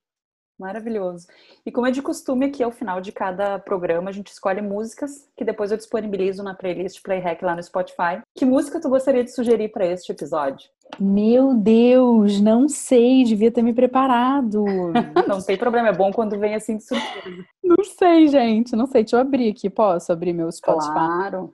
Maravilhoso. 0.59 1.27
E 1.65 1.71
como 1.71 1.87
é 1.87 1.91
de 1.91 2.01
costume, 2.01 2.45
aqui 2.45 2.61
ao 2.61 2.71
final 2.71 3.01
de 3.01 3.11
cada 3.11 3.57
programa, 3.57 4.09
a 4.09 4.13
gente 4.13 4.27
escolhe 4.27 4.61
músicas 4.61 5.27
que 5.35 5.43
depois 5.43 5.71
eu 5.71 5.77
disponibilizo 5.77 6.43
na 6.43 6.53
playlist 6.53 7.01
Playhack 7.01 7.43
lá 7.43 7.55
no 7.55 7.63
Spotify. 7.63 8.21
Que 8.35 8.45
música 8.45 8.79
tu 8.79 8.87
gostaria 8.87 9.23
de 9.23 9.33
sugerir 9.33 9.69
para 9.69 9.85
este 9.85 10.11
episódio? 10.11 10.69
Meu 10.99 11.55
Deus, 11.55 12.39
não 12.39 12.69
sei, 12.69 13.23
devia 13.23 13.51
ter 13.51 13.61
me 13.61 13.73
preparado. 13.73 14.63
não 15.27 15.41
tem 15.41 15.57
problema, 15.57 15.89
é 15.89 15.93
bom 15.93 16.11
quando 16.11 16.37
vem 16.37 16.53
assim 16.53 16.77
de 16.77 16.83
surpresa. 16.83 17.43
Não 17.63 17.83
sei, 17.83 18.27
gente, 18.27 18.75
não 18.75 18.85
sei. 18.85 19.03
Deixa 19.03 19.15
eu 19.15 19.21
abrir 19.21 19.49
aqui, 19.49 19.69
posso 19.69 20.11
abrir 20.11 20.33
meu 20.33 20.51
Spotify? 20.51 20.91
Claro. 20.91 21.53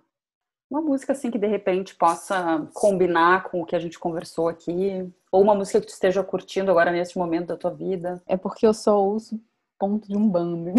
Uma 0.69 0.81
música 0.81 1.13
assim 1.13 1.31
que 1.31 1.37
de 1.37 1.47
repente 1.47 1.95
possa 1.95 2.67
combinar 2.73 3.43
com 3.43 3.61
o 3.61 3.65
que 3.65 3.75
a 3.75 3.79
gente 3.79 3.97
conversou 3.97 4.49
aqui. 4.49 5.09
Ou 5.37 5.43
uma 5.43 5.53
música 5.53 5.79
que 5.79 5.85
tu 5.85 5.93
esteja 5.93 6.23
curtindo 6.23 6.71
agora 6.71 6.91
neste 6.91 7.15
momento 7.15 7.49
da 7.49 7.55
tua 7.55 7.69
vida. 7.69 8.19
É 8.25 8.35
porque 8.35 8.65
eu 8.65 8.73
só 8.73 8.99
ouço 8.99 9.39
ponto 9.77 10.07
de 10.07 10.17
um 10.17 10.27
bando. 10.27 10.73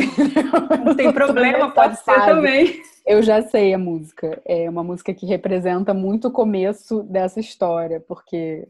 Não 0.84 0.96
tem 0.96 1.12
problema, 1.14 1.70
pode 1.70 1.96
ser 2.00 2.24
também. 2.24 2.82
Eu 3.06 3.22
já 3.22 3.40
sei 3.40 3.72
a 3.72 3.78
música. 3.78 4.42
É 4.44 4.68
uma 4.68 4.82
música 4.82 5.14
que 5.14 5.26
representa 5.26 5.94
muito 5.94 6.26
o 6.26 6.32
começo 6.32 7.04
dessa 7.04 7.38
história, 7.38 8.00
porque 8.00 8.66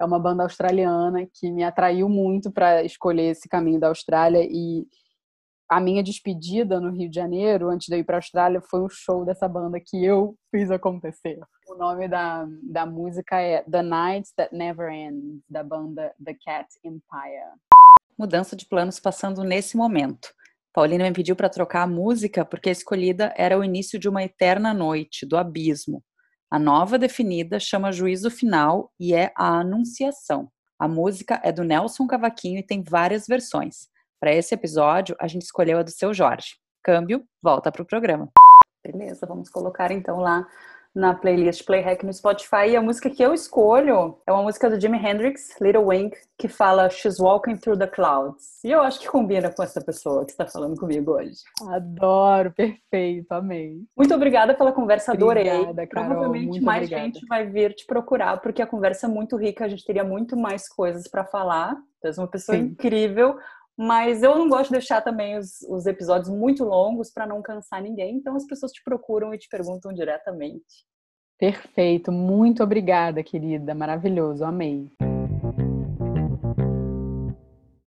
é 0.00 0.04
uma 0.04 0.20
banda 0.20 0.44
australiana 0.44 1.26
que 1.26 1.50
me 1.50 1.64
atraiu 1.64 2.08
muito 2.08 2.52
para 2.52 2.84
escolher 2.84 3.30
esse 3.30 3.48
caminho 3.48 3.80
da 3.80 3.88
Austrália 3.88 4.46
e 4.48 4.86
a 5.68 5.80
minha 5.80 6.02
despedida 6.02 6.80
no 6.80 6.90
Rio 6.90 7.10
de 7.10 7.16
Janeiro, 7.16 7.68
antes 7.68 7.88
de 7.88 7.94
eu 7.94 7.98
ir 7.98 8.04
para 8.04 8.16
a 8.16 8.18
Austrália, 8.18 8.60
foi 8.60 8.80
um 8.80 8.88
show 8.88 9.24
dessa 9.24 9.48
banda 9.48 9.80
que 9.84 10.04
eu 10.04 10.36
fiz 10.50 10.70
acontecer. 10.70 11.40
O 11.68 11.74
nome 11.74 12.06
da, 12.06 12.46
da 12.62 12.86
música 12.86 13.40
é 13.40 13.62
The 13.62 13.82
Nights 13.82 14.32
That 14.36 14.54
Never 14.54 14.88
End, 14.88 15.40
da 15.48 15.64
banda 15.64 16.14
The 16.24 16.34
Cat 16.34 16.68
Empire. 16.84 17.56
Mudança 18.16 18.54
de 18.54 18.66
planos 18.66 19.00
passando 19.00 19.42
nesse 19.42 19.76
momento. 19.76 20.28
Paulina 20.72 21.04
me 21.04 21.12
pediu 21.12 21.34
para 21.34 21.48
trocar 21.48 21.82
a 21.82 21.86
música 21.86 22.44
porque 22.44 22.68
a 22.68 22.72
escolhida 22.72 23.34
era 23.36 23.58
o 23.58 23.64
início 23.64 23.98
de 23.98 24.08
uma 24.08 24.22
eterna 24.22 24.72
noite, 24.72 25.26
do 25.26 25.36
abismo. 25.36 26.02
A 26.50 26.58
nova 26.58 26.96
definida 26.96 27.58
chama 27.58 27.90
Juízo 27.90 28.30
Final 28.30 28.92
e 29.00 29.12
é 29.12 29.32
a 29.36 29.58
Anunciação. 29.60 30.48
A 30.78 30.86
música 30.86 31.40
é 31.42 31.50
do 31.50 31.64
Nelson 31.64 32.06
Cavaquinho 32.06 32.58
e 32.58 32.62
tem 32.62 32.84
várias 32.86 33.26
versões. 33.26 33.88
Para 34.20 34.34
esse 34.34 34.54
episódio, 34.54 35.14
a 35.20 35.28
gente 35.28 35.42
escolheu 35.42 35.78
a 35.78 35.82
do 35.82 35.90
seu 35.90 36.14
Jorge. 36.14 36.56
Câmbio, 36.82 37.24
volta 37.42 37.70
para 37.70 37.82
o 37.82 37.86
programa. 37.86 38.30
Beleza, 38.82 39.26
vamos 39.26 39.50
colocar 39.50 39.90
então 39.90 40.18
lá 40.18 40.46
na 40.94 41.12
playlist 41.12 41.66
Playhack 41.66 42.06
no 42.06 42.12
Spotify. 42.12 42.70
E 42.70 42.76
a 42.76 42.80
música 42.80 43.10
que 43.10 43.22
eu 43.22 43.34
escolho 43.34 44.18
é 44.26 44.32
uma 44.32 44.42
música 44.42 44.70
do 44.70 44.80
Jimi 44.80 44.96
Hendrix, 44.96 45.60
Little 45.60 45.84
Wing, 45.84 46.10
que 46.38 46.48
fala 46.48 46.88
She's 46.88 47.20
Walking 47.20 47.58
Through 47.58 47.78
the 47.78 47.86
Clouds. 47.86 48.64
E 48.64 48.70
eu 48.70 48.80
acho 48.80 49.00
que 49.00 49.06
combina 49.06 49.52
com 49.52 49.62
essa 49.62 49.82
pessoa 49.82 50.24
que 50.24 50.30
está 50.30 50.46
falando 50.46 50.80
comigo 50.80 51.12
hoje. 51.12 51.40
Adoro, 51.68 52.50
perfeito, 52.52 53.30
amei. 53.32 53.82
Muito 53.94 54.14
obrigada 54.14 54.54
pela 54.54 54.72
conversa, 54.72 55.12
adorei. 55.12 55.50
Obrigada, 55.50 55.86
Carol, 55.86 56.08
Provavelmente 56.08 56.60
mais 56.62 56.84
obrigada. 56.84 57.04
gente 57.04 57.26
vai 57.26 57.44
vir 57.44 57.74
te 57.74 57.84
procurar, 57.84 58.40
porque 58.40 58.62
a 58.62 58.66
conversa 58.66 59.06
é 59.06 59.10
muito 59.10 59.36
rica, 59.36 59.66
a 59.66 59.68
gente 59.68 59.84
teria 59.84 60.04
muito 60.04 60.34
mais 60.34 60.66
coisas 60.66 61.06
para 61.06 61.24
falar. 61.24 61.76
Tu 62.00 62.06
és 62.06 62.16
uma 62.16 62.28
pessoa 62.28 62.56
Sim. 62.56 62.64
incrível, 62.64 63.36
mas 63.76 64.22
eu 64.22 64.36
não 64.36 64.48
gosto 64.48 64.66
de 64.66 64.78
deixar 64.78 65.02
também 65.02 65.36
os, 65.36 65.60
os 65.68 65.86
episódios 65.86 66.30
muito 66.30 66.64
longos 66.64 67.12
para 67.12 67.26
não 67.26 67.42
cansar 67.42 67.82
ninguém, 67.82 68.16
então 68.16 68.34
as 68.34 68.46
pessoas 68.46 68.72
te 68.72 68.82
procuram 68.82 69.34
e 69.34 69.38
te 69.38 69.48
perguntam 69.48 69.92
diretamente. 69.92 70.86
Perfeito, 71.38 72.10
muito 72.10 72.62
obrigada, 72.62 73.22
querida. 73.22 73.74
Maravilhoso, 73.74 74.44
amei. 74.44 74.90